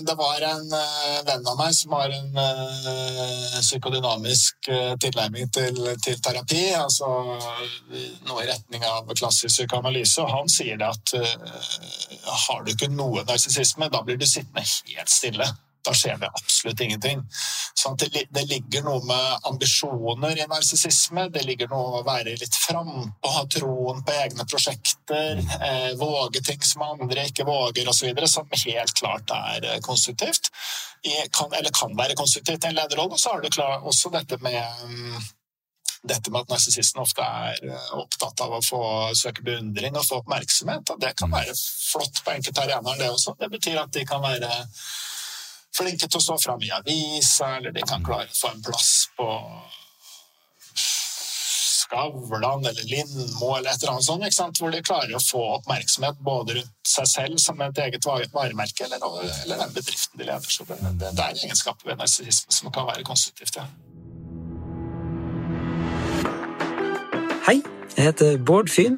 det 0.06 0.14
var 0.18 0.44
en 0.46 0.68
uh, 0.70 1.22
venn 1.26 1.48
av 1.50 1.60
meg 1.60 1.74
som 1.74 1.94
har 1.98 2.14
en 2.14 2.38
uh, 2.38 3.58
psykodynamisk 3.58 4.70
uh, 4.70 4.94
tilnærming 5.02 5.50
til, 5.56 5.80
til, 6.04 6.20
terapi, 6.22 6.68
altså 6.78 7.10
noe 8.28 8.44
i 8.44 8.50
retning 8.50 8.86
av 8.86 9.10
klassisk 9.18 9.56
psykoanalyse, 9.56 10.22
og 10.22 10.30
han 10.30 10.52
sier 10.52 10.78
det 10.82 10.92
at 10.92 11.16
har 12.46 12.64
du 12.64 12.74
ikke 12.74 12.92
noe 12.94 13.26
narsissisme, 13.26 13.90
da 13.90 14.04
blir 14.06 14.20
du 14.22 14.28
sittende 14.30 14.66
helt 14.66 15.12
stille 15.12 15.50
da 15.86 15.94
skjer 15.96 16.18
det 16.22 16.30
absolutt 16.32 16.82
ingenting. 16.86 17.22
Sånn 17.78 17.98
det, 18.02 18.26
det, 18.34 18.46
ligger 18.50 18.86
noe 18.86 19.04
med 19.06 19.48
ambisjoner 19.50 20.42
i 20.42 20.48
narsissisme. 20.50 21.28
Det 21.34 21.46
ligger 21.46 21.70
noe 21.72 21.92
med 21.92 22.02
å 22.02 22.06
være 22.08 22.36
litt 22.42 22.58
frampå, 22.58 23.32
ha 23.38 23.46
troen 23.52 24.02
på 24.06 24.18
egne 24.24 24.48
prosjekter, 24.50 25.42
eh, 25.60 25.92
våge 26.00 26.42
ting 26.46 26.62
som 26.66 26.86
andre 26.88 27.28
ikke 27.30 27.48
våger 27.48 27.90
osv., 27.92 28.26
som 28.32 28.50
helt 28.66 28.98
klart 28.98 29.32
er 29.36 29.70
eh, 29.72 29.80
konstruktivt. 29.86 30.52
I, 31.06 31.16
kan, 31.30 31.54
eller 31.54 31.74
kan 31.76 31.94
være 31.98 32.18
konstruktivt 32.18 32.66
i 32.66 32.72
en 32.72 32.78
lederrolle. 32.80 33.14
Og 33.14 33.22
så 33.22 33.36
har 33.36 33.44
du 33.44 33.52
klar, 33.54 33.82
også 33.86 34.10
dette 34.14 34.40
med 34.42 34.62
um, 34.84 35.18
dette 36.06 36.32
med 36.32 36.44
at 36.44 36.54
narsissisten 36.54 37.02
ofte 37.02 37.26
er 37.26 37.62
eh, 37.70 37.90
opptatt 37.98 38.42
av 38.46 38.58
å 38.58 38.62
få 38.66 38.82
søke 39.18 39.46
beundring 39.46 39.98
og 39.98 40.06
få 40.08 40.22
oppmerksomhet. 40.22 40.94
og 40.94 41.02
Det 41.02 41.16
kan 41.20 41.34
være 41.34 41.56
flott 41.56 42.22
på 42.26 42.36
enkelte 42.36 42.66
arenaer, 42.66 43.02
det 43.02 43.12
også. 43.14 43.36
Det 43.40 43.50
betyr 43.54 43.82
at 43.82 43.94
de 43.96 44.06
kan 44.08 44.24
være 44.24 44.52
flinke 45.78 46.08
til 46.08 46.20
å 46.20 46.26
stå 46.28 46.38
fram 46.44 46.62
i 46.64 46.72
avisa, 46.76 47.56
eller 47.58 47.74
de 47.76 47.84
kan 47.88 48.04
klare 48.06 48.30
å 48.32 48.38
få 48.40 48.54
en 48.54 48.64
plass 48.66 48.94
på 49.18 49.28
Skavlan 51.86 52.66
eller 52.66 52.84
Lindmo 52.84 53.56
eller 53.58 53.70
et 53.70 53.84
eller 53.84 53.94
annet 53.94 54.08
sånt, 54.08 54.26
ikke 54.26 54.36
sant? 54.36 54.60
hvor 54.60 54.74
de 54.74 54.82
klarer 54.86 55.14
å 55.16 55.22
få 55.22 55.42
oppmerksomhet 55.60 56.18
både 56.26 56.58
rundt 56.58 56.90
seg 56.96 57.10
selv 57.12 57.42
som 57.44 57.62
et 57.62 57.82
eget 57.84 58.08
varemerke, 58.08 58.88
eller, 58.88 59.04
eller 59.44 59.62
den 59.62 59.76
bedriften 59.76 60.20
de 60.20 60.26
leder. 60.26 60.50
Så 60.50 60.66
det, 60.66 60.80
det, 60.82 61.12
det 61.14 61.28
er 61.28 61.44
egenskaper 61.44 61.92
ved 61.92 62.02
narsissisme 62.02 62.56
som 62.58 62.74
kan 62.74 62.90
være 62.90 63.06
konstruktivt. 63.06 63.60
ja. 63.62 63.68
Hei, 67.46 67.60
jeg 67.94 68.10
heter 68.10 68.40
Bård 68.42 68.72
Fyn. 68.74 68.98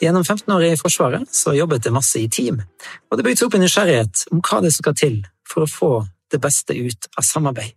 Gjennom 0.00 0.24
15 0.24 0.52
år 0.52 0.64
i 0.64 0.74
Forsvaret 0.76 1.28
så 1.32 1.54
jobbet 1.56 1.84
jeg 1.84 1.92
masse 1.96 2.20
i 2.20 2.28
team, 2.28 2.60
og 3.08 3.16
det 3.16 3.24
bygde 3.24 3.40
seg 3.40 3.48
opp 3.48 3.56
en 3.56 3.64
nysgjerrighet 3.64 4.26
om 4.32 4.42
hva 4.44 4.60
det 4.64 4.72
skal 4.76 4.96
til 4.96 5.22
for 5.48 5.64
å 5.64 5.70
få 5.70 5.90
det 6.32 6.40
beste 6.42 6.74
ut 6.74 7.08
av 7.16 7.26
samarbeid. 7.26 7.74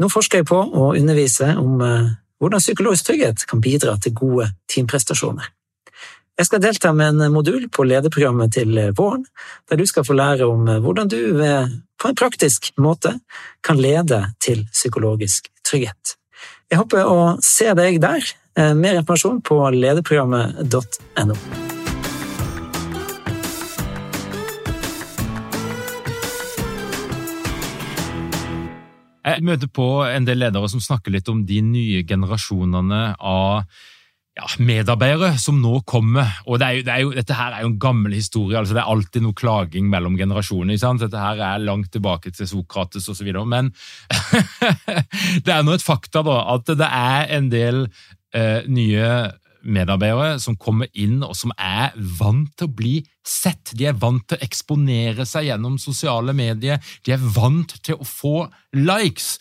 Nå 0.00 0.08
forsker 0.08 0.40
jeg 0.40 0.48
på 0.48 0.58
å 0.58 0.92
undervise 0.96 1.52
om 1.60 1.80
eh, 1.84 2.12
hvordan 2.40 2.62
psykologisk 2.62 3.10
trygghet 3.10 3.44
kan 3.48 3.60
bidra 3.60 3.96
til 4.00 4.14
gode 4.16 4.48
teamprestasjoner. 4.70 5.50
Jeg 6.40 6.48
skal 6.48 6.62
delta 6.64 6.94
med 6.96 7.20
en 7.20 7.34
modul 7.34 7.66
på 7.68 7.84
lederprogrammet 7.84 8.54
til 8.56 8.78
våren, 8.96 9.26
der 9.68 9.76
du 9.76 9.84
skal 9.86 10.06
få 10.08 10.16
lære 10.16 10.48
om 10.48 10.68
eh, 10.68 10.80
hvordan 10.80 11.10
du 11.12 11.20
på 12.00 12.08
en 12.08 12.16
praktisk 12.16 12.72
måte 12.80 13.18
kan 13.66 13.80
lede 13.80 14.22
til 14.40 14.64
psykologisk 14.72 15.50
trygghet. 15.66 16.16
Jeg 16.70 16.78
håper 16.78 17.08
å 17.10 17.18
se 17.44 17.72
deg 17.76 17.98
der. 18.02 18.24
Eh, 18.58 18.74
mer 18.74 19.00
informasjon 19.00 19.42
på 19.46 19.58
lederprogrammet.no. 19.74 21.69
Jeg 29.20 29.44
møter 29.44 29.68
på 29.68 29.86
en 30.08 30.26
del 30.28 30.40
ledere 30.40 30.68
som 30.72 30.82
snakker 30.82 31.12
litt 31.12 31.28
om 31.28 31.42
de 31.46 31.60
nye 31.64 32.04
generasjonene 32.08 33.00
av 33.16 33.64
ja, 34.38 34.46
medarbeidere 34.62 35.34
som 35.42 35.58
nå 35.60 35.80
kommer. 35.88 36.30
Og 36.46 36.60
det 36.60 36.66
er 36.66 36.78
jo, 36.78 36.84
det 36.86 36.94
er 36.94 37.02
jo, 37.04 37.10
Dette 37.18 37.36
her 37.36 37.56
er 37.56 37.64
jo 37.64 37.72
en 37.72 37.80
gammel 37.82 38.14
historie. 38.16 38.58
altså 38.58 38.76
Det 38.76 38.82
er 38.82 38.92
alltid 38.94 39.26
noe 39.26 39.36
klaging 39.36 39.90
mellom 39.92 40.16
generasjoner. 40.18 40.78
Dette 41.02 41.24
her 41.26 41.42
er 41.50 41.66
langt 41.66 41.90
tilbake 41.92 42.32
til 42.32 42.48
Sokrates 42.48 43.08
osv. 43.12 43.28
Men 43.44 43.72
det 45.44 45.54
er 45.54 45.66
nå 45.66 45.76
et 45.76 45.84
fakta 45.84 46.24
da, 46.26 46.40
at 46.54 46.72
det 46.72 46.88
er 46.88 47.36
en 47.36 47.52
del 47.52 47.84
eh, 48.32 48.66
nye 48.70 49.12
medarbeidere 49.60 50.38
som 50.40 50.56
kommer 50.56 50.88
inn 50.96 51.20
og 51.26 51.34
som 51.36 51.52
er 51.58 51.92
vant 52.18 52.48
til 52.56 52.70
å 52.70 52.72
bli 52.72 52.94
sett. 53.26 53.72
De 53.76 53.86
er 53.88 53.98
vant 53.98 54.22
til 54.26 54.38
å 54.38 54.44
eksponere 54.44 55.26
seg 55.28 55.50
gjennom 55.50 55.78
sosiale 55.80 56.34
medier. 56.36 56.80
De 57.06 57.14
er 57.14 57.20
vant 57.34 57.74
til 57.84 58.00
å 58.00 58.08
få 58.08 58.48
likes 58.76 59.36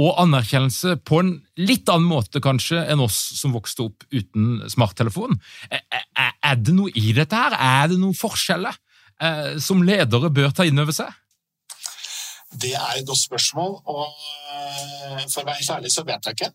og 0.00 0.20
anerkjennelse 0.22 0.96
på 1.04 1.18
en 1.20 1.32
litt 1.60 1.88
annen 1.92 2.08
måte 2.08 2.40
kanskje 2.42 2.82
enn 2.92 3.02
oss 3.04 3.18
som 3.36 3.52
vokste 3.56 3.88
opp 3.88 4.06
uten 4.14 4.62
smarttelefon. 4.70 5.36
Er 5.70 6.60
det 6.60 6.76
noe 6.76 6.92
i 6.96 7.10
dette 7.16 7.36
her? 7.36 7.56
Er 7.56 7.90
det 7.90 7.98
noen 8.00 8.16
forskjeller 8.16 8.76
eh, 9.20 9.58
som 9.60 9.82
ledere 9.84 10.30
bør 10.32 10.54
ta 10.56 10.66
inn 10.68 10.80
over 10.80 10.96
seg? 10.96 11.10
Det 12.50 12.72
er 12.74 12.98
et 12.98 13.06
godt 13.06 13.20
spørsmål, 13.20 13.76
og 13.86 14.06
eh, 14.06 15.26
for 15.30 15.44
å 15.44 15.50
være 15.50 15.76
ærlig 15.76 15.92
så 15.94 16.06
vet 16.06 16.26
jeg 16.26 16.38
ikke. 16.38 16.50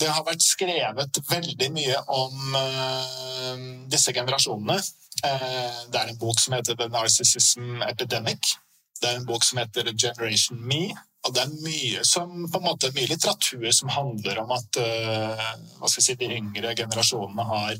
Det 0.00 0.08
har 0.08 0.24
vært 0.24 0.44
skrevet 0.44 1.18
veldig 1.28 1.68
mye 1.74 1.98
om 2.14 2.54
uh, 2.56 3.56
disse 3.92 4.14
generasjonene. 4.16 4.78
Uh, 5.20 5.80
det 5.92 6.00
er 6.00 6.12
en 6.12 6.20
bok 6.20 6.40
som 6.40 6.56
heter 6.56 6.78
The 6.78 6.88
Narcissism 6.92 7.82
Epidemic. 7.84 8.54
Det 9.02 9.10
er 9.10 9.18
en 9.18 9.28
bok 9.28 9.44
som 9.44 9.60
heter 9.60 9.92
Generation 9.92 10.62
Me. 10.64 10.86
Og 11.22 11.34
det 11.36 11.44
er 11.44 11.52
mye, 11.62 12.06
som, 12.08 12.32
måte, 12.64 12.90
mye 12.96 13.10
litteratur 13.10 13.68
som 13.76 13.92
handler 13.92 14.40
om 14.42 14.56
at 14.56 14.80
uh, 14.80 15.84
si, 15.92 16.16
de 16.18 16.30
yngre 16.38 16.72
generasjonene 16.78 17.46
har 17.52 17.76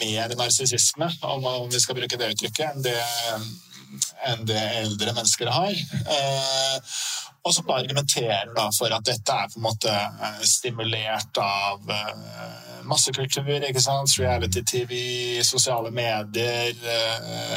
mer 0.00 0.32
narsissisme, 0.38 1.10
om, 1.28 1.44
om, 1.44 1.68
vi 1.70 1.80
skal 1.82 1.98
bruke 1.98 2.16
det 2.16 2.32
uttrykket, 2.32 2.64
enn 2.70 2.84
det, 2.86 2.96
enn 4.28 4.46
det 4.48 4.60
eldre 4.82 5.14
mennesker 5.16 5.50
har. 5.52 5.76
Uh, 6.06 6.96
og 7.42 7.54
som 7.56 7.70
argumenterer 7.74 8.52
da 8.54 8.68
for 8.76 8.94
at 8.94 9.06
dette 9.06 9.34
er 9.34 9.48
på 9.50 9.58
en 9.58 9.64
måte 9.64 9.90
eh, 9.90 10.42
stimulert 10.46 11.40
av 11.42 11.88
uh, 11.90 12.84
massekultur, 12.86 13.50
ikke 13.66 13.82
sant? 13.82 14.14
reality-TV, 14.14 14.92
sosiale 15.42 15.90
medier, 15.90 16.70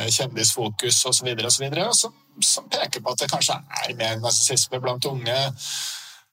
kjendisfokus 0.09 1.03
osv., 1.05 1.29
osv., 1.37 1.67
som, 2.01 2.17
som 2.41 2.65
peker 2.73 3.05
på 3.05 3.13
at 3.13 3.21
det 3.21 3.29
kanskje 3.29 3.59
er 3.83 3.93
mer 3.99 4.17
narsissisme 4.23 4.81
blant 4.81 5.05
unge 5.11 5.37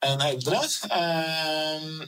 enn 0.09 0.27
eldre. 0.31 0.63
Uh, 0.89 2.03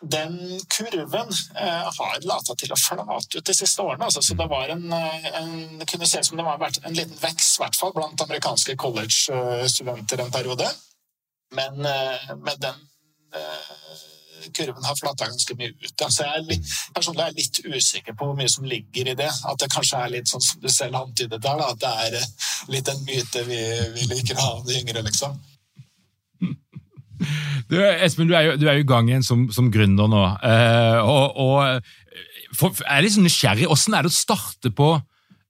den 0.00 0.60
kurven 0.68 1.30
eh, 1.56 1.86
har 1.98 2.26
lata 2.28 2.56
til 2.58 2.72
å 2.72 2.78
flate 2.80 3.38
ut 3.38 3.46
de 3.46 3.54
siste 3.56 3.82
årene. 3.82 4.08
Altså, 4.08 4.22
så 4.22 4.36
det, 4.38 4.48
var 4.50 4.72
en, 4.74 4.84
en, 4.92 5.54
kunne 5.88 6.08
se 6.08 6.20
ut 6.20 6.30
som 6.30 6.40
det 6.40 6.46
var 6.46 6.62
en 6.66 6.98
liten 6.98 7.16
vekst, 7.20 7.56
i 7.56 7.62
hvert 7.64 7.78
fall 7.78 7.94
blant 7.96 8.26
amerikanske 8.26 8.76
college-studenter 8.80 10.24
en 10.24 10.34
periode. 10.34 10.68
Men, 11.56 11.80
eh, 11.86 12.36
men 12.36 12.60
den 12.60 12.84
eh, 13.34 13.96
kurven 14.52 14.84
har 14.84 14.96
flata 15.00 15.30
ganske 15.30 15.56
mye 15.58 15.72
ut. 15.72 15.94
Ja. 16.00 16.08
Så 16.10 16.26
jeg 16.26 16.38
er 16.38 16.46
litt, 16.50 16.70
personlig 16.94 17.24
er 17.24 17.32
jeg 17.32 17.40
litt 17.40 17.76
usikker 17.76 18.16
på 18.16 18.28
hvor 18.28 18.38
mye 18.38 18.52
som 18.52 18.68
ligger 18.68 19.12
i 19.12 19.18
det. 19.18 19.30
At 19.30 19.60
det 19.62 19.72
kanskje 19.72 20.02
er 20.02 20.14
litt 20.18 20.30
sånn 20.30 20.44
som 20.44 20.62
du 20.62 20.70
selv 20.72 21.00
antydet 21.00 21.40
der, 21.42 21.60
da, 21.60 21.72
at 21.72 21.82
det 21.82 21.92
er 22.06 22.20
eh, 22.20 22.32
litt 22.72 22.92
en 22.92 23.04
myte 23.08 23.44
vi, 23.48 23.60
vi 23.96 24.08
liker 24.12 24.38
å 24.38 24.48
ha 24.48 24.56
de 24.66 24.80
yngre, 24.80 25.04
liksom. 25.06 25.38
Du, 27.70 27.78
Espen, 27.80 28.28
du 28.30 28.34
er, 28.36 28.50
jo, 28.50 28.56
du 28.60 28.66
er 28.68 28.78
jo 28.78 28.84
i 28.84 28.88
gang 28.88 29.08
igjen 29.10 29.26
som, 29.26 29.46
som 29.54 29.70
gründer 29.74 30.10
nå. 30.10 30.22
Uh, 30.42 31.00
og, 31.02 31.40
og 31.42 32.56
for, 32.56 32.76
er 32.86 33.02
litt 33.04 33.16
sånn 33.16 33.26
nysgjerrig. 33.26 33.66
Hvordan 33.70 33.98
er 33.98 34.06
det 34.06 34.12
å 34.12 34.16
starte 34.16 34.72
på, 34.74 34.92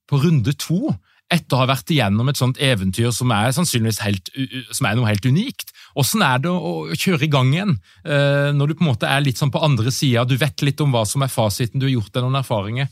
på 0.09 0.21
runde 0.23 0.55
to? 0.57 0.95
etter 1.27 1.57
å 1.57 1.61
ha 1.61 1.67
vært 1.67 1.91
igjennom 1.91 2.29
et 2.31 2.39
sånt 2.39 2.59
eventyr 2.63 3.11
som 3.15 3.31
er 3.35 3.51
sannsynligvis 3.55 3.99
helt, 4.05 4.29
som 4.71 4.87
er 4.87 4.95
noe 4.95 5.09
helt 5.09 5.25
unikt. 5.27 5.73
Hvordan 5.97 6.23
er 6.23 6.43
det 6.45 6.53
å 6.53 6.71
kjøre 6.93 7.27
i 7.27 7.31
gang 7.31 7.51
igjen, 7.51 7.73
eh, 8.07 8.53
når 8.55 8.71
du 8.71 8.75
på 8.77 8.85
en 8.85 8.91
måte 8.93 9.09
er 9.11 9.25
litt 9.25 9.39
sånn 9.39 9.51
på 9.51 9.63
andre 9.63 9.91
sida? 9.91 10.23
Du 10.23 10.37
vet 10.39 10.63
litt 10.63 10.79
om 10.83 10.93
hva 10.95 11.03
som 11.09 11.25
er 11.25 11.33
fasiten, 11.33 11.81
du 11.81 11.87
har 11.89 11.97
gjort 11.97 12.13
deg 12.15 12.23
noen 12.23 12.39
erfaringer? 12.39 12.87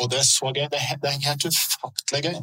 Og 0.00 0.08
det 0.10 0.22
er 0.22 0.26
så 0.26 0.48
gøy. 0.48 0.64
Det 0.72 0.80
er 0.80 0.88
helt 1.28 1.44
ufattelig 1.44 2.22
gøy. 2.24 2.40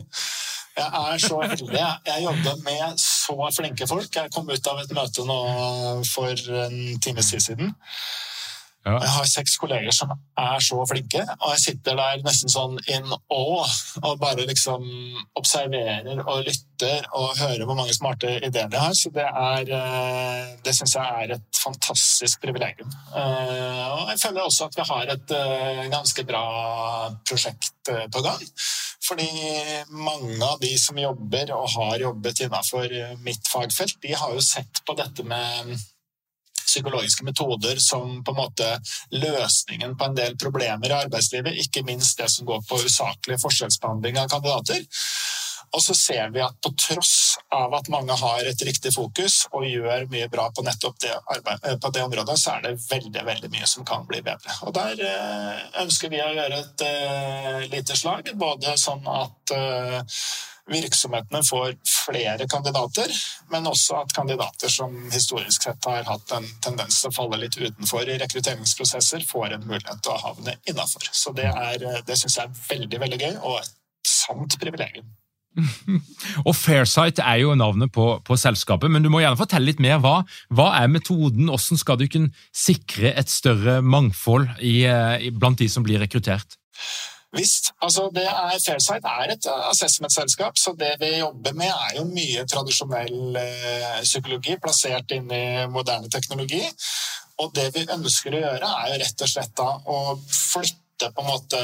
Jeg 0.79 1.13
er 1.13 1.21
så 1.23 1.41
heldig. 1.43 1.83
Jeg 2.07 2.23
jobber 2.23 2.63
med 2.63 3.03
så 3.03 3.35
flinke 3.57 3.87
folk. 3.89 4.15
Jeg 4.15 4.31
kom 4.35 4.49
ut 4.49 4.71
av 4.71 4.81
et 4.83 4.95
møte 4.95 5.25
nå 5.27 5.39
for 6.07 6.49
en 6.63 6.79
times 7.03 7.31
tid 7.33 7.45
siden 7.49 7.75
ja. 8.87 8.95
Jeg 8.95 9.11
har 9.11 9.25
seks 9.27 9.57
kolleger 9.59 9.91
som 9.91 10.11
er 10.13 10.61
så 10.63 10.77
flinke, 10.87 11.19
og 11.35 11.51
jeg 11.51 11.63
sitter 11.65 11.97
der 11.99 12.21
nesten 12.23 12.51
sånn 12.51 12.77
in 12.87 13.09
awe 13.11 13.65
og 13.99 14.13
bare 14.21 14.45
liksom 14.47 14.85
observerer 15.39 16.21
og 16.23 16.45
lytter 16.47 17.09
og 17.19 17.35
hører 17.41 17.65
hvor 17.67 17.75
mange 17.75 17.95
smarte 17.97 18.37
ideer 18.37 18.71
de 18.71 18.79
har. 18.79 18.95
Så 18.95 19.11
det 19.11 19.27
er 19.27 19.73
eh, 19.75 20.55
Det 20.63 20.75
syns 20.75 20.95
jeg 20.95 21.25
er 21.25 21.35
et 21.35 21.59
fantastisk 21.59 22.39
privilegium. 22.45 22.89
Eh, 23.11 23.85
og 23.97 24.13
jeg 24.13 24.23
føler 24.23 24.47
også 24.47 24.69
at 24.69 24.79
vi 24.79 24.87
har 24.93 25.13
et 25.15 25.35
eh, 25.41 25.83
ganske 25.91 26.27
bra 26.31 26.45
prosjekt 27.27 27.93
på 28.13 28.23
gang. 28.23 28.41
Fordi 29.09 29.29
mange 29.91 30.39
av 30.45 30.59
de 30.61 30.71
som 30.79 30.97
jobber 30.99 31.51
og 31.55 31.67
har 31.75 32.03
jobbet 32.03 32.43
innenfor 32.45 32.91
mitt 33.25 33.47
fagfelt, 33.49 33.97
de 34.03 34.15
har 34.15 34.35
jo 34.35 34.43
sett 34.45 34.83
på 34.85 34.95
dette 34.99 35.25
med 35.25 35.73
psykologiske 36.69 37.25
metoder 37.27 37.82
som 37.84 38.19
på 38.23 38.36
en 38.36 38.39
måte 38.39 38.69
løsningen 39.15 39.97
på 39.97 40.10
en 40.10 40.17
del 40.17 40.38
problemer 40.39 40.91
i 40.91 40.99
arbeidslivet, 41.01 41.60
ikke 41.65 41.86
minst 41.88 42.21
det 42.21 42.29
som 42.32 42.47
går 42.49 42.63
på 42.69 42.82
usaklig 42.86 43.39
forskjellsbehandling 43.41 44.21
av 44.21 44.32
kandidater. 44.32 44.86
Og 45.75 45.84
så 45.86 45.93
ser 45.93 46.32
vi 46.34 46.41
at 46.41 46.55
på 46.63 46.71
tross 46.82 47.38
av 47.53 47.73
at 47.77 47.89
mange 47.93 48.15
har 48.17 48.47
et 48.49 48.62
riktig 48.65 48.91
fokus 48.95 49.43
og 49.53 49.67
gjør 49.69 50.08
mye 50.10 50.29
bra 50.32 50.47
på 50.55 50.65
nettopp 50.65 50.97
det, 51.03 51.13
arbeid, 51.36 51.62
eh, 51.63 51.77
på 51.82 51.91
det 51.93 52.05
området, 52.08 52.38
så 52.41 52.55
er 52.55 52.65
det 52.65 52.75
veldig 52.89 53.25
veldig 53.27 53.51
mye 53.53 53.69
som 53.69 53.86
kan 53.86 54.08
bli 54.10 54.21
bedre. 54.25 54.55
Og 54.65 54.73
Der 54.73 55.03
eh, 55.05 55.65
ønsker 55.84 56.10
vi 56.13 56.21
å 56.23 56.32
gjøre 56.34 56.62
et 56.63 56.86
uh, 56.86 57.60
lite 57.69 57.97
slag, 57.97 58.32
både 58.39 58.75
sånn 58.82 59.05
at 59.13 59.53
uh, 59.53 60.21
virksomhetene 60.71 61.41
får 61.45 61.75
flere 62.05 62.47
kandidater, 62.51 63.13
men 63.53 63.67
også 63.69 64.01
at 64.03 64.15
kandidater 64.15 64.71
som 64.71 64.95
historisk 65.13 65.67
sett 65.67 65.89
har 65.89 66.08
hatt 66.08 66.36
en 66.38 66.47
tendens 66.63 67.01
til 67.01 67.12
å 67.12 67.15
falle 67.15 67.41
litt 67.41 67.58
utenfor 67.60 68.10
i 68.10 68.19
rekrutteringsprosesser, 68.21 69.25
får 69.29 69.55
en 69.58 69.67
mulighet 69.67 70.03
til 70.03 70.15
å 70.15 70.21
havne 70.27 70.58
innafor. 70.69 71.10
Så 71.12 71.34
det, 71.38 71.49
er, 71.49 72.03
det 72.05 72.19
syns 72.19 72.39
jeg 72.39 72.49
er 72.49 72.62
veldig, 72.69 73.01
veldig 73.05 73.21
gøy, 73.23 73.34
og 73.41 73.62
et 73.62 73.73
sant 74.08 74.60
privilegium. 74.62 75.10
og 76.47 76.53
Fairsight 76.55 77.19
er 77.23 77.41
jo 77.41 77.55
navnet 77.58 77.91
på, 77.93 78.05
på, 78.25 78.38
selskapet, 78.39 78.91
men 78.91 79.03
du 79.03 79.10
må 79.12 79.23
gjerne 79.23 79.39
fortelle 79.39 79.71
litt 79.71 79.82
mer. 79.84 79.99
Hva, 80.03 80.21
hva 80.55 80.71
er 80.79 80.91
metoden? 80.91 81.49
Hvordan 81.49 81.82
skal 81.82 81.99
du 81.99 82.08
kunne 82.12 82.34
sikre 82.55 83.13
et 83.17 83.32
større 83.32 83.79
mangfold 83.82 84.49
i, 84.62 84.82
i, 84.86 85.32
blant 85.36 85.60
de 85.60 85.69
som 85.71 85.86
blir 85.86 86.01
rekruttert? 86.01 86.60
Visst. 87.37 87.69
altså 87.81 88.07
det 88.13 88.25
er, 88.25 88.55
Fairsight 88.65 89.05
er 89.05 89.33
et 89.35 89.47
assessment-selskap, 89.69 90.57
så 90.57 90.73
det 90.79 90.95
vi 91.01 91.11
jobber 91.19 91.53
med, 91.53 91.69
er 91.69 91.99
jo 91.99 92.07
mye 92.09 92.45
tradisjonell 92.49 93.37
eh, 93.37 94.01
psykologi 94.01 94.57
plassert 94.57 95.13
inn 95.13 95.29
i 95.29 95.45
moderne 95.69 96.09
teknologi. 96.09 96.63
Og 97.39 97.53
det 97.55 97.69
vi 97.75 97.85
ønsker 97.85 98.33
å 98.33 98.41
gjøre, 98.43 98.71
er 98.81 98.93
jo 98.93 99.01
rett 99.03 99.25
og 99.25 99.31
slett 99.31 99.53
da 99.61 99.69
å 99.77 99.99
flytte 100.25 100.88
flytte 100.99 101.13
på 101.15 101.21
en 101.21 101.27
måte 101.27 101.57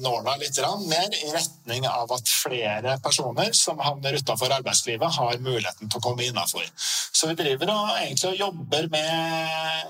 nåla 0.00 0.36
litt 0.36 0.58
mer 0.88 1.08
i 1.14 1.32
retning 1.32 1.86
av 1.88 2.12
at 2.12 2.28
flere 2.28 2.98
personer 3.02 3.52
som 3.52 3.78
havner 3.78 4.14
utenfor 4.14 4.50
arbeidslivet, 4.52 5.14
har 5.14 5.38
muligheten 5.38 5.88
til 5.88 5.98
å 5.98 6.02
komme 6.02 6.24
innafor. 6.24 6.64
Så 7.12 7.28
vi 7.28 7.34
driver 7.34 7.70
og 7.72 7.98
egentlig 7.98 8.38
jobber 8.38 8.88
med, 8.88 9.88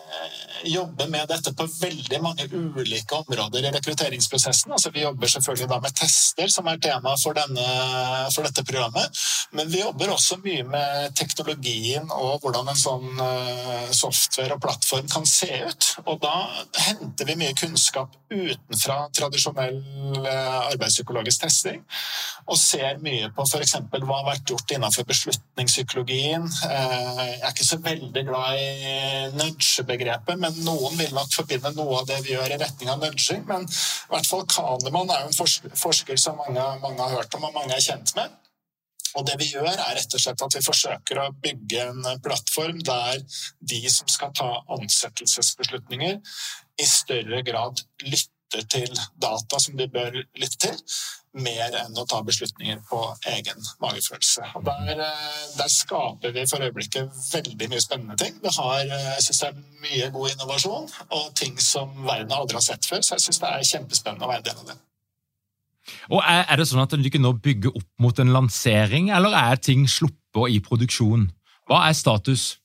jobber 0.65 1.09
med 1.09 1.29
dette 1.29 1.53
på 1.53 1.67
veldig 1.81 2.21
mange 2.23 2.49
ulike 2.51 3.15
områder 3.15 3.69
i 3.69 3.73
rekrutteringsprosessen. 3.77 4.73
Altså, 4.73 4.91
vi 4.91 5.05
jobber 5.05 5.29
selvfølgelig 5.29 5.69
da 5.71 5.81
med 5.81 5.95
tester, 5.95 6.49
som 6.49 6.67
er 6.67 6.79
tema 6.79 7.15
for, 7.23 7.35
denne, 7.39 7.67
for 8.35 8.47
dette 8.47 8.65
programmet. 8.65 9.23
Men 9.53 9.71
vi 9.71 9.83
jobber 9.83 10.13
også 10.13 10.41
mye 10.45 10.65
med 10.69 11.15
teknologien 11.17 12.11
og 12.13 12.43
hvordan 12.43 12.69
en 12.69 12.81
sånn 12.81 13.23
eh, 13.23 13.89
software 13.97 14.57
og 14.57 14.63
plattform 14.65 15.09
kan 15.09 15.27
se 15.29 15.63
ut. 15.69 15.93
Og 16.07 16.19
da 16.23 16.35
henter 16.89 17.29
vi 17.29 17.39
mye 17.39 17.57
kunnskap 17.59 18.17
utenfra 18.29 18.88
fra 18.89 19.05
tradisjonell 19.13 19.79
eh, 20.25 20.57
arbeidspsykologisk 20.73 21.45
testing, 21.45 21.83
og 22.49 22.57
ser 22.61 22.97
mye 23.05 23.29
på 23.37 23.45
f.eks. 23.45 23.75
hva 23.93 24.21
har 24.21 24.27
vært 24.31 24.49
gjort 24.49 24.73
innenfor 24.75 25.07
beslutningspsykologien. 25.11 26.49
Eh, 26.69 27.23
jeg 27.27 27.43
er 27.43 27.53
ikke 27.53 27.69
så 27.69 27.81
veldig 27.85 28.25
glad 28.31 28.63
i 28.63 29.29
nudge-begrepet, 29.37 30.41
men 30.41 30.61
noen 30.65 30.97
vil 31.01 31.15
nok 31.17 31.37
forbinde 31.37 31.75
noe 31.77 32.01
av 32.01 32.09
det 32.09 32.23
vi 32.25 32.35
gjør, 32.35 32.57
i 32.57 32.61
retning 32.65 32.93
av 32.93 33.05
nudging. 33.05 33.45
Men 33.51 33.69
i 33.69 34.13
hvert 34.15 34.31
fall 34.31 34.47
Kahneman 34.49 35.13
er 35.13 35.27
jo 35.27 35.33
en 35.33 35.79
forsker 35.85 36.21
som 36.21 36.41
mange, 36.41 36.69
mange 36.85 37.03
har 37.05 37.19
hørt 37.19 37.37
om 37.37 37.49
og 37.51 37.57
mange 37.57 37.77
er 37.77 37.85
kjent 37.85 38.17
med. 38.17 38.37
Og 39.17 39.25
det 39.27 39.39
vi 39.41 39.49
gjør, 39.51 39.69
er 39.73 39.97
rett 39.97 40.15
og 40.15 40.23
slett 40.23 40.43
at 40.45 40.55
vi 40.55 40.63
forsøker 40.63 41.21
å 41.23 41.29
bygge 41.43 41.85
en 41.91 42.09
plattform 42.25 42.81
der 42.87 43.23
de 43.73 43.81
som 43.91 44.09
skal 44.13 44.35
ta 44.37 44.51
ansettelsesbeslutninger, 44.77 46.19
i 46.79 46.87
større 46.87 47.41
grad 47.43 47.81
lytter 48.05 48.38
lytter 48.49 48.69
til 48.69 49.01
data 49.21 49.59
som 49.61 49.77
de 49.77 49.87
bør 49.89 50.13
lytte 50.37 50.59
til, 50.59 50.77
mer 51.39 51.75
enn 51.77 51.97
å 51.97 52.07
ta 52.09 52.23
beslutninger 52.23 52.81
på 52.89 53.01
egen 53.35 53.61
magefølelse. 53.81 54.43
Der, 54.65 55.01
eh, 55.01 55.57
der 55.57 55.69
skaper 55.69 56.33
vi 56.33 56.47
for 56.47 56.63
øyeblikket 56.63 57.11
veldig 57.33 57.69
mye 57.69 57.81
spennende 57.81 58.17
ting. 58.17 58.35
Vi 58.43 58.49
har, 58.49 58.81
eh, 58.81 59.15
jeg 59.15 59.23
synes 59.23 59.39
det 59.39 59.49
er 59.49 59.63
mye 59.83 60.11
god 60.11 60.31
innovasjon 60.31 60.89
og 61.11 61.35
ting 61.35 61.59
som 61.59 61.89
verden 62.05 62.33
aldri 62.33 62.55
har 62.55 62.61
sett 62.63 62.85
før, 62.87 63.01
så 63.01 63.15
jeg 63.15 63.21
syns 63.21 63.39
det 63.39 63.49
er 63.49 63.79
kjempespennende 63.79 64.25
å 64.25 64.29
være 64.29 64.39
en 64.39 64.45
del 64.45 64.57
av 64.57 64.67
det. 64.67 64.79
Og 66.11 66.23
er 66.27 66.57
det 66.57 66.67
sånn 66.69 66.83
at 66.83 66.91
du 66.91 67.03
ikke 67.03 67.21
nå 67.21 67.33
bygger 67.41 67.77
opp 67.77 67.89
mot 67.99 68.19
en 68.19 68.33
lansering, 68.33 69.11
eller 69.11 69.31
er 69.31 69.57
ting 69.57 69.87
sluppet 69.87 70.51
i 70.51 70.61
produksjon? 70.61 71.31
Hva 71.69 71.89
er 71.89 71.93
status? 71.93 72.59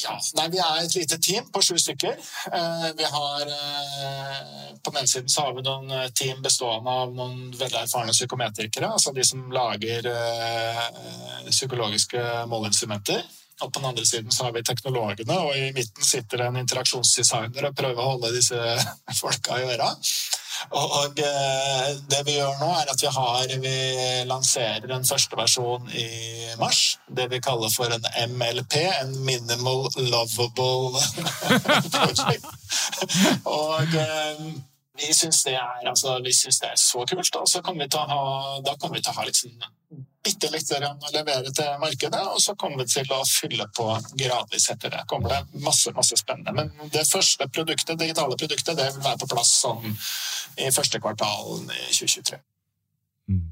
Ja, 0.00 0.14
nei, 0.38 0.48
Vi 0.48 0.58
er 0.58 0.78
et 0.84 0.94
lite 0.96 1.18
team 1.20 1.48
på 1.52 1.60
sju 1.62 1.76
stykker. 1.78 2.16
Eh, 2.52 2.86
vi 2.96 3.04
har, 3.04 3.40
eh, 3.40 4.76
På 4.82 4.90
den 4.90 4.98
ene 4.98 5.08
siden 5.08 5.28
så 5.28 5.40
har 5.40 5.54
vi 5.54 5.62
noen 5.62 5.90
eh, 5.90 6.08
team 6.08 6.42
bestående 6.42 6.90
av 6.90 7.12
noen 7.14 7.52
veldig 7.52 7.82
erfarne 7.82 8.12
psykometrikere. 8.12 8.88
Altså 8.88 9.12
de 9.14 9.24
som 9.24 9.50
lager 9.52 10.08
psykologiske 11.50 12.46
måleinstrumenter. 12.48 13.22
Og 13.60 13.72
på 13.72 13.78
den 13.78 13.88
andre 13.88 14.06
siden 14.06 14.32
så 14.32 14.48
har 14.48 14.54
vi 14.56 14.64
teknologene, 14.66 15.38
og 15.38 15.56
i 15.56 15.72
midten 15.76 16.04
sitter 16.04 16.46
en 16.46 16.56
interaksjonsdesigner 16.62 17.68
og 17.68 17.76
prøver 17.78 18.00
å 18.00 18.14
holde 18.14 18.32
disse 18.36 18.58
folka 19.20 19.60
i 19.60 19.68
øra. 19.74 19.92
Og 20.78 21.18
eh, 21.18 21.88
det 22.10 22.20
vi 22.26 22.36
gjør 22.36 22.58
nå, 22.60 22.68
er 22.78 22.90
at 22.92 23.02
vi 23.02 23.10
har 23.10 23.54
Vi 23.62 23.76
lanserer 24.28 24.92
en 24.94 25.06
første 25.06 25.36
versjon 25.36 25.88
i 25.90 26.06
mars. 26.60 26.98
Det 27.08 27.28
vi 27.32 27.40
kaller 27.42 27.72
for 27.74 27.90
en 27.90 28.06
MLP, 28.30 28.76
en 29.02 29.16
Minimal 29.26 29.88
Lovable 29.96 31.02
Project. 31.96 32.46
og 33.44 33.96
eh, 33.98 34.44
vi 35.02 35.14
syns 35.14 35.42
det, 35.44 35.58
altså, 35.88 36.18
det, 36.22 36.34
er 36.62 36.76
så 36.76 37.04
kult. 37.10 37.36
Og 37.36 37.48
så 37.48 37.62
kommer 37.62 37.84
vi 37.84 37.90
til 37.90 38.02
å 38.02 38.08
ha, 38.12 38.24
da 38.64 38.76
kommer 38.78 39.00
vi 39.00 39.06
til 39.06 39.24
liksom 39.26 39.56
bitte 40.22 40.50
litt 40.52 40.70
å 40.76 41.10
levere 41.12 41.50
til 41.54 41.78
markedet, 41.82 42.20
og 42.34 42.38
så 42.42 42.54
kommer 42.58 42.82
vi 42.82 42.92
til 42.92 43.10
å 43.14 43.22
fylle 43.26 43.66
på 43.76 43.86
gradvis 44.20 44.68
etter 44.70 44.92
det. 44.94 45.02
kommer 45.10 45.34
det 45.34 45.62
masse 45.64 45.92
masse 45.96 46.16
spennende. 46.16 46.52
Men 46.52 46.92
det 46.94 47.06
første 47.08 47.48
produktet, 47.48 47.98
digitale 47.98 48.36
produktet 48.36 48.78
det 48.78 48.90
vil 48.94 49.04
være 49.04 49.18
på 49.22 49.30
plass 49.34 49.50
sånn 49.64 49.90
i 50.58 50.70
første 50.70 51.00
kvartal 51.02 51.64
i 51.64 51.90
2023. 51.90 52.38
Mm. 53.32 53.50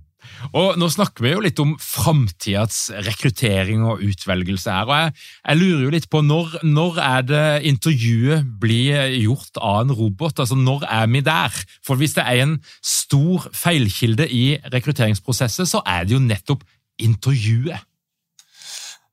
Og 0.56 0.78
Nå 0.80 0.88
snakker 0.92 1.24
vi 1.24 1.32
jo 1.34 1.42
litt 1.44 1.60
om 1.62 1.74
framtidas 1.80 2.88
rekruttering 3.06 3.84
og 3.86 4.04
utvelgelse 4.06 4.72
her. 4.72 4.88
og 4.88 4.96
jeg, 4.96 5.14
jeg, 5.44 5.60
lurer 5.60 5.84
jo 5.84 5.92
litt 5.96 6.08
på 6.12 6.22
når, 6.24 6.58
når 6.66 7.00
er 7.04 7.26
det 7.28 7.44
intervjuet 7.70 8.48
blir 8.62 9.14
gjort 9.20 9.60
av 9.60 9.84
en 9.84 9.94
robot? 9.96 10.42
Altså 10.42 10.58
Når 10.58 10.86
er 10.88 11.06
vi 11.10 11.24
der? 11.26 11.60
For 11.86 12.00
Hvis 12.00 12.16
det 12.18 12.24
er 12.26 12.44
en 12.44 12.58
stor 12.82 13.50
feilkilde 13.52 14.28
i 14.28 14.58
rekrutteringsprosesset, 14.72 15.68
så 15.68 15.82
er 15.86 16.04
det 16.04 16.16
jo 16.16 16.24
nettopp 16.24 16.64
intervjuet. 17.00 17.89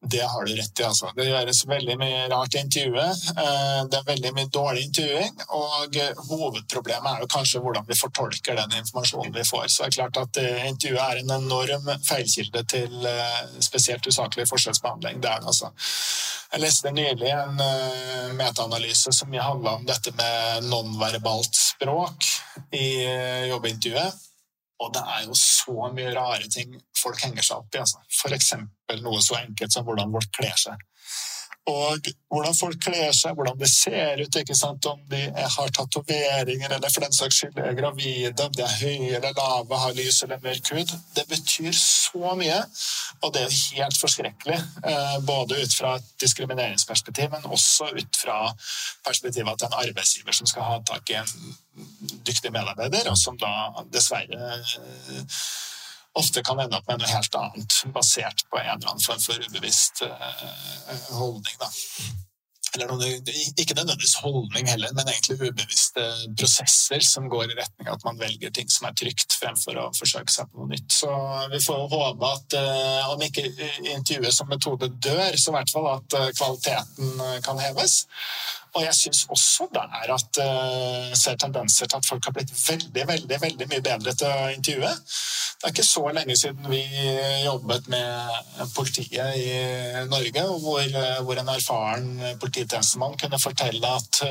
Det 0.10 0.24
har 0.24 0.46
du 0.46 0.56
rett 0.56 0.80
i. 0.80 0.84
altså. 0.84 1.12
Det 1.16 1.26
gjøres 1.28 1.64
veldig 1.68 1.96
mye 2.00 2.20
rart 2.32 2.56
i 2.56 2.62
intervjuet. 2.64 3.24
Eh, 3.44 3.80
det 3.92 4.00
er 4.00 4.08
veldig 4.08 4.32
mye 4.38 4.50
dårlig 4.54 4.86
intervjuing. 4.88 5.42
Og 5.60 5.98
hovedproblemet 6.30 7.10
er 7.12 7.24
jo 7.24 7.30
kanskje 7.34 7.62
hvordan 7.64 7.88
vi 7.90 8.00
fortolker 8.00 8.60
den 8.60 8.78
informasjonen 8.82 9.36
vi 9.36 9.46
får. 9.48 9.68
Så 9.68 9.84
det 9.84 9.90
er 9.90 9.98
klart 9.98 10.22
at 10.24 10.42
eh, 10.44 10.68
intervjuet 10.70 11.04
er 11.04 11.24
en 11.24 11.36
enorm 11.40 11.92
feilkilde 12.08 12.64
til 12.72 13.10
eh, 13.10 13.42
spesielt 13.68 14.08
usaklig 14.08 14.48
forskjellsbehandling. 14.52 15.20
Det 15.24 15.32
er 15.32 15.44
det 15.44 15.52
altså. 15.54 15.74
Jeg 16.54 16.64
leste 16.64 16.94
nylig 16.96 17.28
en 17.28 17.58
metaanalyse 18.40 19.12
som 19.12 19.34
handla 19.36 19.74
om 19.76 19.84
dette 19.86 20.14
med 20.16 20.70
nonverbalt 20.72 21.60
språk 21.60 22.24
i 22.72 22.88
jobbintervjuet. 23.50 24.27
Og 24.84 24.92
det 24.94 25.02
er 25.02 25.24
jo 25.26 25.38
så 25.40 25.90
mye 25.94 26.12
rare 26.14 26.50
ting 26.54 26.76
folk 26.98 27.22
henger 27.24 27.46
seg 27.46 27.64
opp 27.64 27.78
i. 27.78 27.82
Altså. 27.82 28.04
F.eks. 28.14 28.52
noe 29.02 29.22
så 29.26 29.40
enkelt 29.40 29.74
som 29.74 29.88
hvordan 29.88 30.14
folk 30.14 30.30
kler 30.38 30.60
seg. 30.62 30.84
Og 31.68 32.08
hvordan 32.32 32.56
folk 32.56 32.78
kler 32.80 33.12
seg, 33.16 33.34
hvordan 33.36 33.58
det 33.60 33.68
ser 33.68 34.22
ut, 34.22 34.38
ikke 34.40 34.56
sant? 34.56 34.86
om 34.88 35.02
de 35.12 35.20
har 35.36 35.74
tatoveringer 35.76 36.76
eller 36.78 36.94
for 36.94 37.04
den 37.04 37.16
saks 37.16 37.42
skyld 37.42 37.60
er 37.60 37.76
gravide, 37.76 38.46
om 38.46 38.54
de 38.56 38.64
er 38.64 38.76
høye 38.80 39.18
eller 39.18 39.36
lave, 39.36 39.80
har 39.82 39.98
lys 39.98 40.22
eller 40.24 40.40
mørk 40.44 40.72
hud. 40.72 40.94
Det 41.16 41.26
betyr 41.28 41.76
så 41.76 42.34
mye, 42.40 42.62
og 43.20 43.36
det 43.36 43.44
er 43.44 43.58
helt 43.82 44.00
forskrekkelig. 44.00 44.60
Eh, 44.92 45.18
både 45.28 45.60
ut 45.60 45.78
fra 45.80 45.98
et 46.00 46.10
diskrimineringsperspektiv, 46.24 47.32
men 47.36 47.52
også 47.58 47.92
ut 47.92 48.22
fra 48.24 48.40
perspektivet 49.08 49.60
til 49.60 49.68
en 49.68 49.80
arbeidsgiver 49.84 50.40
som 50.40 50.48
skal 50.48 50.70
ha 50.70 50.82
tak 50.88 51.12
i 51.12 51.20
en 51.20 51.56
dyktig 52.28 52.52
medarbeider, 52.56 53.12
og 53.12 53.20
som 53.20 53.36
da 53.40 53.52
dessverre 53.92 54.56
eh, 54.56 55.42
ofte 56.20 56.44
kan 56.46 56.60
ende 56.60 56.80
opp 56.80 56.88
med 56.90 57.02
noe 57.02 57.12
helt 57.12 57.36
annet, 57.40 57.82
basert 57.96 58.46
på 58.52 58.62
en 58.62 58.74
eller 58.76 58.94
annen 58.94 59.04
form 59.04 59.22
for 59.24 59.50
ubevisst 59.50 60.04
uh, 60.06 61.12
holdning. 61.18 61.60
Da. 61.62 61.70
Eller 62.76 62.92
noen, 62.92 63.30
ikke 63.58 63.74
nødvendigvis 63.74 64.18
holdning 64.22 64.68
heller, 64.70 64.92
men 64.94 65.10
egentlig 65.10 65.38
ubevisste 65.40 66.04
prosesser 66.38 67.02
som 67.06 67.30
går 67.32 67.48
i 67.48 67.58
retning 67.58 67.88
av 67.88 67.96
at 67.96 68.06
man 68.06 68.20
velger 68.20 68.52
ting 68.54 68.70
som 68.70 68.90
er 68.90 68.98
trygt, 69.00 69.38
fremfor 69.40 69.80
å 69.82 69.88
forsøke 69.98 70.34
seg 70.34 70.52
på 70.52 70.62
noe 70.62 70.74
nytt. 70.74 70.92
Så 70.94 71.10
vi 71.54 71.62
får 71.64 71.88
håpe 71.94 72.32
at 72.38 72.58
uh, 72.60 73.10
om 73.16 73.24
ikke 73.26 73.48
intervjuet 73.96 74.36
som 74.36 74.52
metode 74.52 74.92
dør, 74.94 75.38
så 75.40 75.54
i 75.54 75.58
hvert 75.58 75.74
fall 75.74 75.92
at 75.96 76.20
uh, 76.20 76.30
kvaliteten 76.38 77.28
kan 77.46 77.62
heves. 77.64 78.02
Og 78.76 78.84
jeg 78.84 78.96
syns 78.98 79.24
også 79.34 79.68
der 79.74 80.14
at 80.14 80.40
uh, 80.44 81.14
ser 81.18 81.38
tendenser 81.40 81.88
til 81.88 82.00
at 82.00 82.10
folk 82.10 82.26
har 82.28 82.36
blitt 82.36 82.54
veldig 82.54 83.08
veldig, 83.08 83.40
veldig 83.42 83.70
mye 83.72 83.86
bedre 83.86 84.14
til 84.14 84.28
å 84.28 84.50
intervjue. 84.54 84.92
Det 85.58 85.66
er 85.66 85.74
ikke 85.74 85.88
så 85.88 86.04
lenge 86.14 86.36
siden 86.38 86.68
vi 86.70 86.84
jobbet 87.46 87.88
med 87.90 88.76
politiet 88.76 89.40
i 89.42 90.04
Norge, 90.12 90.44
hvor, 90.62 91.00
hvor 91.26 91.42
en 91.42 91.50
erfaren 91.56 92.12
polititjenestemann 92.42 93.18
kunne 93.18 93.42
fortelle 93.42 93.96
at 93.98 94.22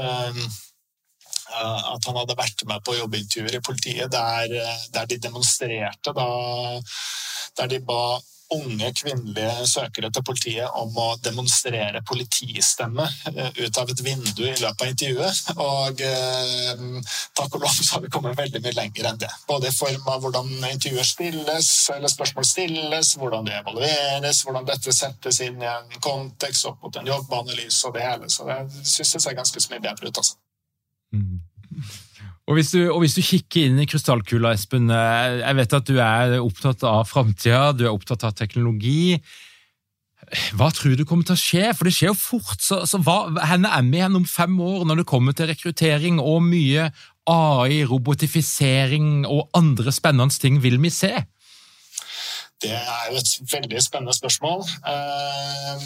at 1.57 2.07
han 2.09 2.17
hadde 2.19 2.37
vært 2.37 2.65
med 2.69 2.83
på 2.85 2.97
jobbintervjuer 2.97 3.59
i 3.59 3.63
politiet 3.65 4.11
der, 4.13 4.55
der 4.93 5.07
de 5.09 5.19
demonstrerte 5.23 6.13
da, 6.17 6.27
Der 7.57 7.69
de 7.71 7.79
ba 7.81 8.19
unge 8.55 8.93
kvinnelige 8.95 9.67
søkere 9.67 10.11
til 10.15 10.25
politiet 10.27 10.79
om 10.79 10.95
å 11.01 11.07
demonstrere 11.23 12.03
politistemme 12.07 13.07
eh, 13.33 13.51
ut 13.65 13.81
av 13.81 13.91
et 13.91 14.03
vindu 14.05 14.45
i 14.47 14.55
løpet 14.61 14.85
av 14.85 14.93
intervjuet. 14.93 15.41
Og 15.57 16.03
eh, 16.07 16.85
takk 17.39 17.59
og 17.59 17.67
lov 17.67 17.75
så 17.81 17.97
har 17.97 18.05
vi 18.05 18.13
kommet 18.15 18.39
veldig 18.39 18.63
mye 18.65 18.77
lenger 18.79 19.11
enn 19.11 19.21
det. 19.23 19.33
Både 19.49 19.71
i 19.71 19.77
form 19.77 20.11
av 20.13 20.23
hvordan 20.25 20.53
intervjuer 20.71 21.09
stilles, 21.09 21.73
eller 21.97 22.13
spørsmål 22.13 22.49
stilles, 22.49 23.15
hvordan 23.19 23.49
det 23.49 23.59
evalueres, 23.61 24.45
hvordan 24.47 24.69
dette 24.71 24.95
settes 24.95 25.43
inn 25.45 25.61
i 25.63 25.71
en 25.71 26.01
kontekst 26.01 26.71
opp 26.71 26.83
mot 26.85 27.01
en 27.01 27.13
jobbanalyse 27.13 27.89
og 27.89 27.97
det 27.97 28.07
hele. 28.07 28.31
Så 28.33 28.49
det 28.49 28.61
syns 28.83 29.17
jeg 29.17 29.27
ser 29.27 29.39
ganske 29.39 29.63
så 29.63 29.75
mye 29.75 29.85
bedre 29.89 30.11
ut, 30.11 30.23
altså. 30.23 30.39
Mm. 31.15 31.39
Og 32.47 32.55
hvis, 32.55 32.71
du, 32.77 32.85
og 32.93 33.01
hvis, 33.03 33.17
du, 33.19 33.25
kikker 33.27 33.67
inn 33.67 33.81
i 33.83 33.89
krystallkula, 33.91 34.53
Espen, 34.55 34.87
eh, 34.95 35.41
jeg 35.43 35.59
vet 35.59 35.75
at 35.81 35.89
du 35.89 35.97
er 35.99 36.37
opptatt 36.39 36.85
av 36.87 37.09
framtida, 37.11 37.73
du 37.75 37.89
er 37.89 37.93
opptatt 37.95 38.23
av 38.29 38.37
teknologi. 38.39 39.17
Hva 40.59 40.71
tror 40.75 40.95
du 40.99 41.05
kommer 41.07 41.27
til 41.27 41.37
å 41.37 41.41
skje? 41.41 41.65
For 41.75 41.87
det 41.87 41.95
skjer 41.97 42.13
jo 42.13 42.19
fort. 42.19 42.63
så, 42.63 42.81
så 42.87 43.01
hva, 43.03 43.19
Henne 43.51 43.71
er 43.75 43.87
vi 43.87 43.99
igjen 43.99 44.19
om 44.19 44.27
fem 44.27 44.55
år 44.63 44.87
når 44.87 45.03
det 45.03 45.11
kommer 45.11 45.35
til 45.37 45.51
rekruttering 45.51 46.23
og 46.23 46.41
mye 46.47 46.89
AI, 47.31 47.83
robotifisering 47.87 49.27
og 49.27 49.51
andre 49.59 49.95
spennende 49.95 50.39
ting 50.39 50.63
vil 50.63 50.79
vi 50.83 50.95
se? 50.95 51.13
Det 52.63 52.73
er 52.73 53.09
jo 53.11 53.19
et 53.21 53.33
veldig 53.53 53.81
spennende 53.85 54.15
spørsmål. 54.17 54.63
Eh, 54.93 55.83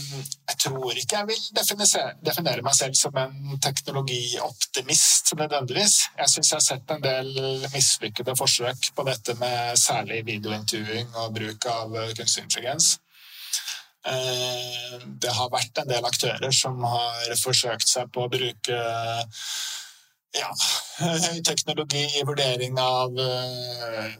jeg 0.50 0.58
tror 0.64 0.92
ikke 0.92 1.16
jeg 1.16 1.26
vil 1.30 1.40
definere 2.26 2.62
meg 2.62 2.76
selv 2.78 2.94
som 2.94 3.16
en 3.18 3.58
teknologioptimist 3.64 5.34
nødvendigvis. 5.40 5.96
Jeg 6.18 6.30
syns 6.30 6.52
jeg 6.52 6.56
har 6.56 6.66
sett 6.68 6.94
en 6.94 7.02
del 7.02 7.32
mislykkede 7.74 8.36
forsøk 8.38 8.92
på 8.94 9.06
dette 9.08 9.34
med 9.42 9.76
særlig 9.82 10.22
videointervjuing 10.30 11.10
og 11.24 11.34
bruk 11.34 11.66
av 11.74 11.98
kunstig 12.14 12.46
intelligens. 12.46 12.92
Eh, 14.06 14.94
det 15.22 15.34
har 15.36 15.50
vært 15.52 15.82
en 15.82 15.90
del 15.90 16.06
aktører 16.06 16.54
som 16.54 16.78
har 16.86 17.34
forsøkt 17.42 17.88
seg 17.88 18.14
på 18.14 18.24
å 18.24 18.32
bruke 18.32 18.78
ja, 20.38 20.50
teknologi 21.50 22.06
i 22.20 22.24
vurdering 22.26 22.78
av 22.80 23.18
eh, 23.18 24.14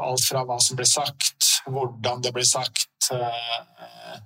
alt 0.00 0.24
fra 0.26 0.44
hva 0.46 0.58
som 0.62 0.78
blir 0.78 0.88
sagt, 0.88 1.50
hvordan 1.66 2.22
det 2.24 2.32
blir 2.34 2.46
sagt, 2.48 2.88
eh, 3.12 4.18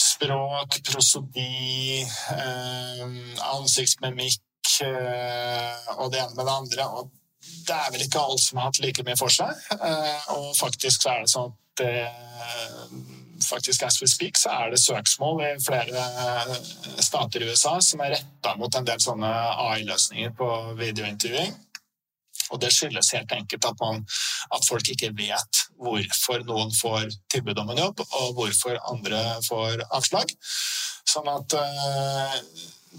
språk, 0.00 0.80
prosodi, 0.86 2.02
eh, 2.02 3.04
ansiktsmimikk 3.54 4.80
eh, 4.82 5.90
og 5.98 6.12
det 6.12 6.22
ene 6.22 6.34
med 6.34 6.46
det 6.46 6.54
andre. 6.54 6.88
Og 6.98 7.10
det 7.66 7.76
er 7.76 7.92
vel 7.92 8.06
ikke 8.06 8.22
alle 8.22 8.38
som 8.40 8.58
har 8.58 8.70
hatt 8.70 8.80
like 8.84 9.04
mye 9.04 9.18
for 9.20 9.32
seg. 9.32 9.52
Og 10.34 10.54
faktisk 10.58 11.04
så 11.04 11.14
er 11.14 11.24
det 11.24 11.32
sånn 11.34 11.52
at 11.52 11.84
faktisk 13.44 13.82
as 13.84 14.00
we 14.00 14.08
speak, 14.08 14.38
så 14.40 14.52
er 14.54 14.70
det 14.72 14.80
søksmål 14.80 15.42
i 15.44 15.50
flere 15.60 16.04
stater 17.02 17.42
i 17.42 17.50
USA 17.50 17.76
som 17.84 18.00
er 18.00 18.16
retta 18.16 18.54
mot 18.56 18.74
en 18.78 18.86
del 18.88 19.00
sånne 19.02 19.30
AI-løsninger 19.68 20.32
på 20.38 20.50
videointervjuing. 20.78 21.52
Og 22.54 22.62
det 22.62 22.70
skyldes 22.74 23.12
helt 23.16 23.34
enkelt 23.34 23.66
at, 23.66 23.82
man, 23.82 24.04
at, 24.54 24.68
folk 24.68 24.88
ikke 24.94 25.12
vet 25.18 25.64
hvorfor 25.82 26.44
noen 26.46 26.70
får 26.74 27.10
tilbud 27.32 27.58
om 27.60 27.74
en 27.74 27.82
jobb, 27.82 28.04
og 28.04 28.38
hvorfor 28.38 28.78
andre 28.92 29.20
får 29.48 29.82
avslag. 29.90 30.30
Sånn 31.04 31.26
at 31.28 31.56
uh, 31.58 32.36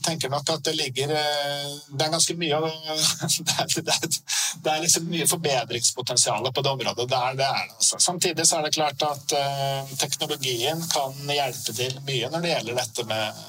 tenker 0.06 0.30
nok 0.30 0.52
at 0.54 0.68
det 0.68 0.76
ligger 0.78 1.10
uh, 1.16 1.72
Det 1.90 2.06
er 2.06 2.12
ganske 2.14 2.36
mye 2.38 2.60
det 3.48 3.56
er, 3.56 3.72
det 3.88 3.96
er, 3.96 4.20
det 4.62 4.74
er 4.74 4.84
liksom 4.84 5.08
mye 5.10 5.28
forbedringspotensial 5.32 6.52
på 6.52 6.66
det 6.66 6.74
området. 6.76 7.08
Det 7.10 7.18
er, 7.18 7.40
det 7.40 7.48
er, 7.48 7.74
altså. 7.80 8.00
Samtidig 8.04 8.46
så 8.46 8.60
er 8.60 8.68
det 8.68 8.76
klart 8.78 9.08
at 9.08 9.36
uh, 9.40 9.98
teknologien 10.04 10.86
kan 10.92 11.18
hjelpe 11.32 11.76
til 11.80 12.00
mye 12.06 12.32
når 12.32 12.46
det 12.46 12.54
gjelder 12.54 12.82
dette 12.84 13.10
med 13.10 13.44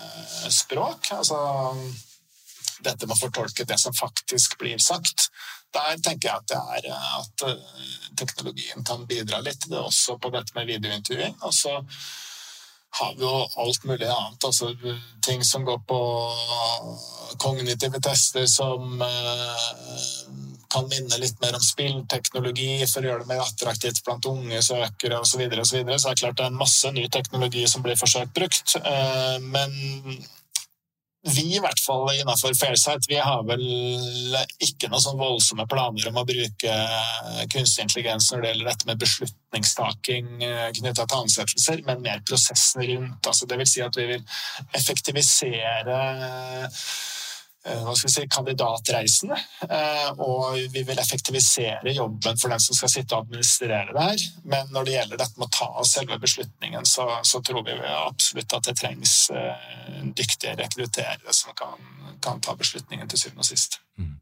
språk. 0.55 1.13
Altså 1.19 1.43
dette 2.87 3.07
med 3.07 3.17
å 3.17 3.21
fortolke 3.21 3.67
det 3.69 3.79
som 3.81 3.95
faktisk 3.97 4.59
blir 4.61 4.81
sagt 4.83 5.29
der 5.75 5.99
tenker 6.03 6.29
jeg 6.29 6.37
at, 6.37 6.49
det 6.53 6.91
er, 6.91 7.19
at 7.21 7.49
eh, 7.49 7.89
teknologien 8.19 8.85
kan 8.87 9.07
bidra 9.09 9.43
litt. 9.45 9.67
Det 9.69 9.77
er 9.77 9.89
også 9.89 10.19
på 10.23 10.31
dette 10.35 10.57
med 10.57 10.71
videointervjuing. 10.71 11.37
Og 11.43 11.55
så 11.55 11.75
har 13.01 13.15
vi 13.17 13.27
jo 13.27 13.35
alt 13.61 13.85
mulig 13.85 14.09
annet. 14.09 14.45
Altså 14.45 14.73
ting 15.27 15.45
som 15.45 15.65
går 15.65 15.83
på 15.89 16.01
kognitive 17.43 18.01
tester 18.01 18.47
som 18.49 19.03
eh, 19.03 19.67
kan 20.73 20.89
minne 20.91 21.19
litt 21.21 21.41
mer 21.43 21.57
om 21.57 21.63
spillteknologi 21.63 22.81
for 22.91 23.05
å 23.05 23.11
gjøre 23.11 23.25
det 23.25 23.31
mer 23.31 23.45
attraktivt 23.45 24.03
blant 24.07 24.27
unge 24.31 24.63
søkere 24.65 25.21
osv. 25.21 25.37
Så, 25.37 25.43
videre, 25.43 25.65
så, 25.65 25.77
så 25.77 25.85
det 25.85 26.15
er 26.15 26.23
klart 26.23 26.41
det 26.41 26.47
er 26.47 26.55
en 26.55 26.63
masse 26.63 26.93
ny 26.97 27.07
teknologi 27.13 27.67
som 27.71 27.85
blir 27.85 27.99
forsøkt 28.01 28.35
brukt. 28.37 28.79
Eh, 28.81 29.37
men 29.45 29.77
vi 31.27 31.57
i 31.57 31.61
hvert 31.63 31.81
fall 31.83 32.07
innenfor 32.15 32.55
Fairsight 32.59 33.09
vi 33.11 33.19
har 33.19 33.43
vel 33.49 33.65
ikke 34.63 34.91
noen 34.91 35.03
sånn 35.03 35.19
voldsomme 35.19 35.67
planer 35.71 36.09
om 36.11 36.21
å 36.21 36.27
bruke 36.29 36.77
kunstig 37.53 37.87
intelligens 37.87 38.31
når 38.31 38.43
det 38.43 38.53
gjelder 38.53 38.71
dette 38.71 38.91
med 38.91 39.03
beslutningstaking 39.03 40.31
eh, 40.47 40.69
knytta 40.79 41.07
til 41.07 41.25
ansettelser, 41.25 41.83
men 41.89 42.05
mer 42.05 42.23
prosessen 42.27 42.85
rundt. 42.87 43.27
Altså, 43.27 43.49
vil 43.63 43.71
si 43.71 43.83
at 43.85 43.99
vi 43.99 44.09
vil 44.13 44.25
effektivisere 44.79 46.01
si, 47.97 48.27
kandidatreisene. 48.31 49.39
Eh, 49.69 50.11
og 50.19 50.59
vi 50.73 50.83
vil 50.87 50.99
effektivisere 50.99 51.95
jobben 51.95 52.39
for 52.39 52.53
den 52.53 52.63
som 52.63 52.79
skal 52.79 52.93
sitte 52.93 53.17
og 53.17 53.27
administrere 53.27 53.93
det 53.93 54.07
her. 54.11 54.27
Men 54.45 54.71
når 54.75 54.87
det 54.87 54.97
gjelder 54.97 55.23
dette 55.23 55.41
med 55.41 55.49
å 55.49 55.57
ta 55.57 55.89
selve 55.89 56.21
beslutningen, 56.23 56.87
så, 56.87 57.09
så 57.27 57.43
tror 57.45 57.65
vi 57.67 57.79
absolutt 57.87 58.59
at 58.59 58.71
det 58.71 58.77
trengs 58.81 59.17
eh, 59.35 60.05
dyktige 60.17 60.57
rekrutterere 60.61 61.35
som 61.35 61.57
kan, 61.57 61.81
kan, 62.23 62.41
ta 62.41 62.55
beslutningen 62.59 63.09
til 63.11 63.27
syvende 63.27 63.45
og 63.45 63.51
sist. 63.51 63.81
Mm. 63.99 64.15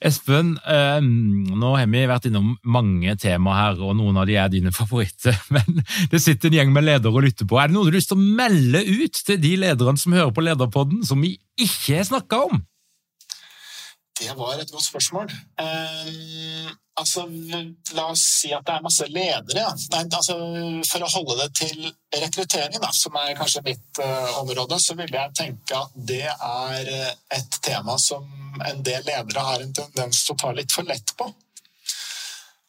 Espen, 0.00 0.54
eh, 0.64 0.98
nå 1.04 1.74
har 1.76 1.88
vi 1.92 2.06
vært 2.08 2.30
innom 2.30 2.54
mange 2.64 3.12
temaer 3.20 3.58
her, 3.58 3.82
og 3.84 3.98
noen 3.98 4.16
av 4.16 4.24
de 4.30 4.38
er 4.40 4.48
dine 4.48 4.72
favoritter. 4.72 5.36
Men 5.54 5.82
det 6.12 6.22
sitter 6.24 6.48
en 6.48 6.56
gjeng 6.56 6.72
med 6.72 6.86
ledere 6.88 7.12
og 7.12 7.26
lytter 7.26 7.48
på. 7.48 7.60
Er 7.60 7.68
det 7.68 7.76
noe 7.76 7.84
du 7.84 7.92
har 7.92 7.98
lyst 7.98 8.12
til 8.14 8.20
å 8.20 8.30
melde 8.40 8.80
ut 8.80 9.20
til 9.28 9.40
de 9.42 9.54
lederne 9.66 10.00
som 10.00 10.16
hører 10.16 10.32
på 10.32 10.46
Lederpodden, 10.46 11.04
som 11.04 11.20
vi 11.20 11.36
ikke 11.60 11.98
har 11.98 12.08
snakka 12.08 12.44
om? 12.48 12.62
Det 14.20 14.34
var 14.36 14.58
et 14.60 14.70
godt 14.70 14.84
spørsmål. 14.84 15.30
Um, 15.62 16.68
altså, 17.00 17.24
la 17.96 18.04
oss 18.12 18.24
si 18.40 18.50
at 18.52 18.66
det 18.66 18.74
er 18.74 18.84
masse 18.84 19.06
ledere. 19.08 19.64
Nei, 19.94 20.02
altså, 20.04 20.36
for 20.90 21.06
å 21.06 21.12
holde 21.14 21.36
det 21.40 21.48
til 21.56 21.78
rekruttering, 22.24 22.76
da, 22.82 22.90
som 22.96 23.16
er 23.20 23.38
kanskje 23.38 23.64
mitt 23.70 24.02
uh, 24.04 24.40
område, 24.42 24.76
så 24.82 24.96
vil 24.98 25.12
jeg 25.16 25.36
tenke 25.38 25.78
at 25.78 25.96
det 25.96 26.26
er 26.28 26.92
eh, 26.92 27.14
et 27.38 27.60
tema 27.64 27.96
som 28.02 28.26
en 28.66 28.82
del 28.84 29.02
ledere 29.08 29.46
har 29.46 29.64
en 29.64 29.76
tendens 29.80 30.24
til 30.26 30.36
å 30.36 30.40
ta 30.44 30.52
litt 30.56 30.72
for 30.74 30.84
lett 30.88 31.16
på. 31.16 31.30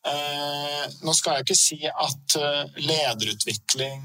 Uh, 0.02 0.86
nå 1.04 1.14
skal 1.14 1.34
jeg 1.38 1.46
ikke 1.46 1.60
si 1.60 1.80
at 1.92 2.38
lederutvikling 2.80 4.02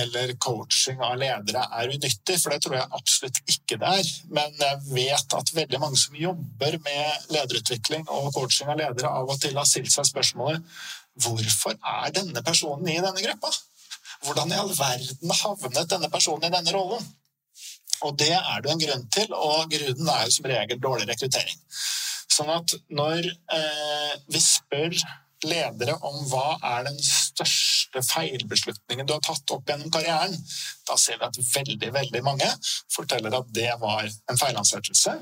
eller 0.00 0.32
coaching 0.42 1.02
av 1.04 1.16
ledere 1.20 1.64
er 1.78 1.92
unyttig, 1.94 2.36
for 2.42 2.52
det 2.52 2.60
tror 2.64 2.76
jeg 2.78 2.90
absolutt 2.98 3.40
ikke 3.44 3.78
det 3.80 3.92
er. 4.00 4.10
Men 4.34 4.58
jeg 4.60 4.80
vet 4.90 5.36
at 5.38 5.52
veldig 5.56 5.80
mange 5.82 6.00
som 6.00 6.18
jobber 6.18 6.78
med 6.84 7.30
lederutvikling 7.34 8.06
og 8.08 8.32
coaching 8.36 8.72
av 8.72 8.80
ledere, 8.80 9.10
av 9.10 9.30
og 9.30 9.40
til 9.42 9.58
har 9.58 9.68
stilt 9.68 9.92
seg 9.94 10.08
spørsmålet 10.10 10.64
hvorfor 11.22 11.76
er 11.78 12.14
denne 12.14 12.42
personen 12.42 12.88
i 12.90 12.98
denne 12.98 13.22
gruppa? 13.22 13.52
Hvordan 14.24 14.50
i 14.50 14.58
all 14.58 14.72
verden 14.74 15.34
havnet 15.40 15.90
denne 15.90 16.10
personen 16.10 16.48
i 16.48 16.54
denne 16.54 16.74
rollen? 16.74 17.04
Og 18.04 18.16
det 18.18 18.32
er 18.34 18.64
det 18.64 18.72
en 18.72 18.82
grunn 18.82 19.04
til, 19.14 19.30
og 19.32 19.70
grunnen 19.70 20.08
er 20.10 20.24
jo 20.26 20.34
som 20.34 20.48
regel 20.50 20.80
dårlig 20.82 21.06
rekruttering. 21.08 21.60
Sånn 22.34 22.50
at 22.50 22.74
når 22.90 23.28
eh, 23.30 24.14
vi 24.32 24.40
spør 24.42 24.96
ledere 25.46 25.96
om 26.06 26.16
hva 26.30 26.56
er 26.74 26.86
den 26.88 26.98
største 27.04 28.02
feilbeslutningen 28.06 29.06
du 29.06 29.14
har 29.16 29.22
tatt 29.24 29.54
opp 29.54 29.68
gjennom 29.68 29.92
karrieren, 29.94 30.34
da 30.88 30.96
ser 31.00 31.20
vi 31.20 31.28
at 31.28 31.38
veldig 31.54 31.92
veldig 31.94 32.24
mange 32.26 32.50
forteller 32.94 33.38
at 33.38 33.54
det 33.54 33.70
var 33.82 34.08
en 34.08 34.40
feilansettelse. 34.40 35.16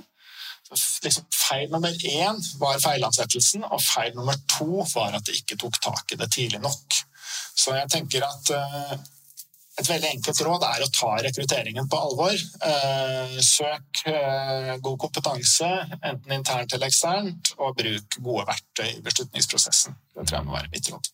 Liksom 1.05 1.25
feil 1.37 1.69
nummer 1.73 2.05
én 2.09 2.39
var 2.61 2.81
feilansettelsen, 2.81 3.67
og 3.69 3.83
feil 3.85 4.15
nummer 4.17 4.39
to 4.49 4.85
var 4.95 5.19
at 5.19 5.27
de 5.29 5.37
ikke 5.37 5.59
tok 5.61 5.81
tak 5.85 6.15
i 6.15 6.21
det 6.21 6.31
tidlig 6.33 6.63
nok. 6.65 7.03
Så 7.53 7.75
jeg 7.77 7.91
tenker 7.93 8.25
at 8.25 8.55
uh, 8.57 8.95
et 9.83 9.91
veldig 9.91 10.11
enkelt 10.17 10.43
råd 10.47 10.67
er 10.69 10.85
å 10.85 10.91
ta 10.95 11.13
rekrutteringen 11.27 11.89
på 11.91 12.03
alvor. 12.07 12.35
Eh, 12.69 13.39
søk 13.45 14.05
eh, 14.11 14.75
god 14.83 15.01
kompetanse, 15.07 15.71
enten 16.01 16.37
internt 16.39 16.77
eller 16.77 16.91
eksternt, 16.91 17.55
og 17.59 17.77
bruk 17.81 18.21
gode 18.21 18.47
verktøy 18.53 18.89
i 18.93 19.03
beslutningsprosessen. 19.05 19.99
Det 20.15 20.29
tror 20.29 20.39
jeg 20.39 20.49
må 20.49 20.57
være 20.57 20.73
mitt 20.73 20.93
råd. 20.93 21.13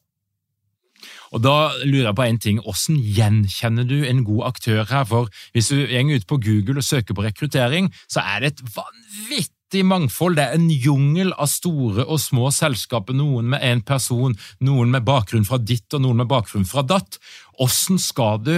Og 1.36 1.42
da 1.44 1.56
lurer 1.84 2.08
jeg 2.08 2.16
på 2.16 2.24
en 2.24 2.40
ting, 2.40 2.58
Hvordan 2.64 2.96
gjenkjenner 3.16 3.84
du 3.86 3.98
en 4.08 4.24
god 4.24 4.46
aktør 4.48 4.84
her? 4.88 5.04
For 5.04 5.28
Hvis 5.52 5.68
du 5.68 5.84
går 5.84 6.16
ut 6.16 6.26
på 6.26 6.40
Google 6.42 6.80
og 6.80 6.84
søker 6.84 7.14
på 7.14 7.24
rekruttering, 7.24 7.92
så 8.08 8.24
er 8.24 8.40
det 8.40 8.52
et 8.52 8.64
vanvittig 8.74 9.57
mangfold. 9.84 10.36
Det 10.38 10.44
er 10.44 10.56
en 10.56 10.70
jungel 10.70 11.32
av 11.36 11.50
store 11.52 12.06
og 12.06 12.20
små 12.22 12.50
selskaper, 12.54 13.16
noen 13.16 13.50
med 13.52 13.64
én 13.64 13.82
person, 13.86 14.36
noen 14.64 14.92
med 14.94 15.06
bakgrunn 15.08 15.46
fra 15.48 15.60
ditt 15.60 15.94
og 15.94 16.04
noen 16.04 16.22
med 16.22 16.30
bakgrunn 16.30 16.68
fra 16.68 16.84
datt. 16.86 17.20
Hvordan 17.58 18.00
skal 18.02 18.42
du 18.44 18.54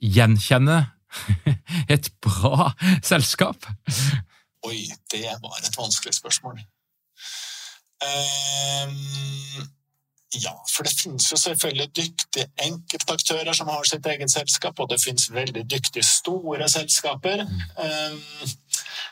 gjenkjenne 0.00 0.82
et 1.94 2.12
bra 2.22 2.72
selskap? 3.02 3.66
Oi, 4.68 4.84
det 5.12 5.26
var 5.40 5.60
et 5.62 5.76
vanskelig 5.78 6.14
spørsmål. 6.20 6.60
Um 8.00 9.68
ja, 10.34 10.52
for 10.76 10.86
det 10.86 10.92
finnes 11.02 11.26
jo 11.32 11.36
selvfølgelig 11.36 11.88
dyktige 11.96 12.46
enkeltaktører 12.62 13.52
som 13.52 13.68
har 13.68 13.82
sitt 13.82 14.06
eget 14.06 14.30
selskap, 14.30 14.78
og 14.78 14.90
det 14.90 15.00
finnes 15.02 15.32
veldig 15.34 15.64
dyktige 15.70 16.04
store 16.06 16.68
selskaper. 16.68 17.42
Um, 17.42 18.20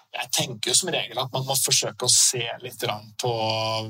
jeg 0.08 0.30
tenker 0.32 0.72
jo 0.72 0.76
som 0.76 0.88
regel 0.92 1.18
at 1.20 1.32
man 1.34 1.44
må 1.44 1.54
forsøke 1.58 2.06
å 2.06 2.12
se 2.12 2.40
litt 2.62 2.84
på 3.20 3.30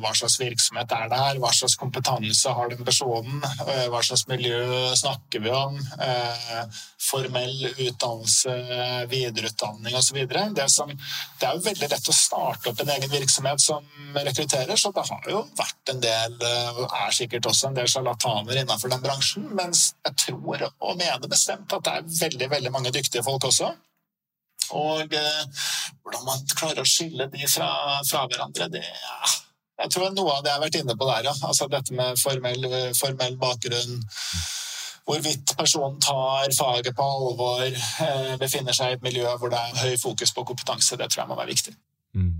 hva 0.02 0.10
slags 0.16 0.38
virksomhet 0.40 0.90
er 0.96 1.10
det 1.12 1.20
her, 1.20 1.38
hva 1.38 1.52
slags 1.54 1.76
kompetanse 1.78 2.54
har 2.58 2.72
den 2.72 2.82
personen, 2.84 3.38
eh, 3.66 3.86
hva 3.92 4.00
slags 4.02 4.26
miljø 4.30 4.58
snakker 4.98 5.44
vi 5.44 5.52
om, 5.54 5.78
eh, 5.78 6.80
formell 7.08 7.70
utdannelse, 7.70 8.56
videreutdanning 9.12 9.94
osv. 9.94 10.18
Det, 10.26 10.44
det 10.58 11.48
er 11.48 11.54
jo 11.54 11.66
veldig 11.68 11.90
lett 11.94 12.10
å 12.10 12.18
starte 12.18 12.72
opp 12.72 12.82
en 12.82 12.94
egen 12.96 13.14
virksomhet 13.14 13.62
som 13.62 13.86
rekrutterer, 14.18 14.74
så 14.76 14.92
det 14.92 15.06
har 15.08 15.30
jo 15.30 15.44
vært 15.56 15.94
en 15.94 16.02
del, 16.02 16.38
og 16.74 16.86
er 16.88 17.14
sikkert 17.14 17.46
også 17.52 17.70
en 17.70 17.78
del 17.78 17.90
sjarlataner 17.90 18.64
innenfor 18.64 18.90
den 18.90 19.04
bransjen, 19.04 19.46
mens 19.54 19.92
jeg 20.06 20.18
tror 20.26 20.66
og 20.68 20.96
mener 20.98 21.30
bestemt 21.30 21.72
at 21.72 21.84
det 21.84 21.94
er 21.94 22.16
veldig, 22.24 22.50
veldig 22.56 22.72
mange 22.74 22.94
dyktige 22.94 23.22
folk 23.22 23.46
også. 23.48 23.76
Og 24.76 25.14
eh, 25.16 25.66
hvordan 26.02 26.24
man 26.26 26.46
klarer 26.54 26.82
å 26.82 26.88
skille 26.88 27.28
de 27.32 27.48
fra, 27.50 27.68
fra 28.08 28.24
hverandre, 28.28 28.70
det 28.72 28.84
ja. 28.84 29.36
Jeg 29.78 29.92
tror 29.94 30.10
noe 30.10 30.32
av 30.34 30.40
det 30.42 30.50
jeg 30.50 30.56
har 30.56 30.62
vært 30.64 30.76
inne 30.80 30.96
på 30.98 31.06
der, 31.06 31.28
ja. 31.28 31.34
Altså 31.46 31.68
dette 31.70 31.94
med 31.94 32.18
formell, 32.18 32.64
formell 32.98 33.36
bakgrunn. 33.38 34.00
Hvorvidt 35.08 35.54
personen 35.56 36.00
tar 36.02 36.50
faget 36.58 36.96
på 36.96 37.04
alvor, 37.04 37.62
eh, 37.62 38.34
befinner 38.40 38.76
seg 38.76 38.90
i 38.90 38.98
et 38.98 39.06
miljø 39.06 39.30
hvor 39.38 39.52
det 39.52 39.60
er 39.60 39.78
høy 39.84 39.94
fokus 40.02 40.34
på 40.34 40.44
kompetanse. 40.50 40.98
Det 40.98 41.08
tror 41.08 41.22
jeg 41.22 41.30
må 41.30 41.38
være 41.38 41.54
viktig. 41.54 41.76
Mm. 42.18 42.34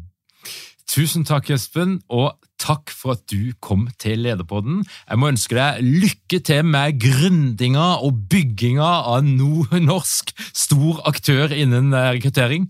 Tusen 0.89 1.25
takk, 1.29 1.51
Espen, 1.55 2.01
og 2.09 2.35
takk 2.61 2.93
for 2.95 3.17
at 3.17 3.25
du 3.31 3.55
kom 3.65 3.87
til 4.03 4.25
Lederpodden. 4.27 4.83
Jeg 5.09 5.21
må 5.21 5.31
ønske 5.33 5.57
deg 5.59 5.83
lykke 5.85 6.43
til 6.45 6.67
med 6.67 6.99
gründinga 7.03 7.89
og 8.05 8.25
bygginga 8.31 8.91
av 9.13 9.23
en 9.23 9.87
norsk 9.87 10.35
stor 10.53 11.03
aktør 11.09 11.55
innen 11.55 11.95
eh, 11.95 12.13
rekruttering. 12.19 12.69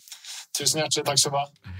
Tusen 0.57 0.82
hjertelig 0.82 1.07
takk 1.09 1.22
skal 1.22 1.34
du 1.34 1.41
ha. 1.41 1.74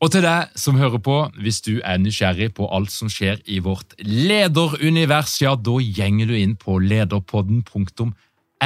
Og 0.00 0.08
til 0.14 0.24
deg 0.24 0.54
som 0.56 0.78
hører 0.80 1.00
på, 1.04 1.16
hvis 1.44 1.60
du 1.66 1.74
er 1.84 2.00
nysgjerrig 2.00 2.54
på 2.56 2.64
alt 2.72 2.92
som 2.94 3.10
skjer 3.12 3.42
i 3.52 3.58
vårt 3.60 3.92
lederunivers, 4.00 5.34
ja, 5.42 5.52
da 5.60 5.76
gjenger 5.76 6.30
du 6.30 6.38
inn 6.38 6.56
på 6.56 6.78
lederpodden.no 6.80 8.08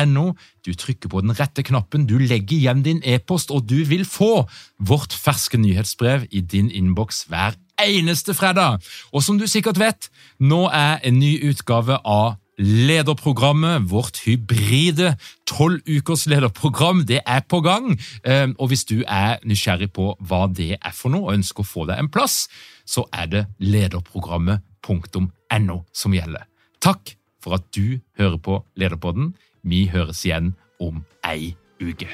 No. 0.07 0.33
Du 0.67 0.75
trykker 0.75 1.09
på 1.09 1.21
den 1.23 1.35
rette 1.39 1.63
knappen, 1.63 2.07
du 2.07 2.19
legger 2.19 2.57
igjen 2.57 2.83
din 2.83 3.03
e-post, 3.05 3.53
og 3.55 3.69
du 3.71 3.85
vil 3.87 4.05
få 4.05 4.47
vårt 4.79 5.15
ferske 5.15 5.61
nyhetsbrev 5.61 6.27
i 6.31 6.41
din 6.41 6.71
innboks 6.71 7.25
hver 7.31 7.55
eneste 7.81 8.35
fredag. 8.35 8.83
Og 9.13 9.23
som 9.23 9.39
du 9.39 9.47
sikkert 9.47 9.79
vet, 9.79 10.11
nå 10.41 10.67
er 10.73 10.99
en 11.07 11.19
ny 11.19 11.39
utgave 11.51 11.99
av 12.05 12.35
Lederprogrammet, 12.59 13.91
vårt 13.91 14.21
hybride 14.29 15.17
tolv 15.47 15.81
ukers 15.91 16.27
lederprogram, 16.31 17.07
det 17.07 17.21
er 17.27 17.41
på 17.51 17.61
gang. 17.61 18.01
Ehm, 18.23 18.55
og 18.59 18.69
hvis 18.71 18.85
du 18.87 19.03
er 19.09 19.39
nysgjerrig 19.43 19.93
på 19.93 20.17
hva 20.21 20.47
det 20.47 20.79
er 20.79 20.93
for 20.95 21.11
noe, 21.11 21.27
og 21.27 21.35
ønsker 21.35 21.61
å 21.65 21.67
få 21.67 21.87
deg 21.91 21.99
en 21.99 22.09
plass, 22.15 22.49
så 22.87 23.09
er 23.11 23.27
det 23.27 23.47
lederprogrammet.no 23.59 25.85
som 25.91 26.15
gjelder. 26.15 26.47
Takk 26.79 27.19
for 27.43 27.59
at 27.59 27.67
du 27.75 27.99
hører 28.21 28.39
på 28.39 28.65
Lederpodden. 28.79 29.35
Vi 29.65 29.87
høres 29.89 30.25
igjen 30.25 30.55
om 30.81 31.05
ei 31.25 31.55
uke. 31.81 32.13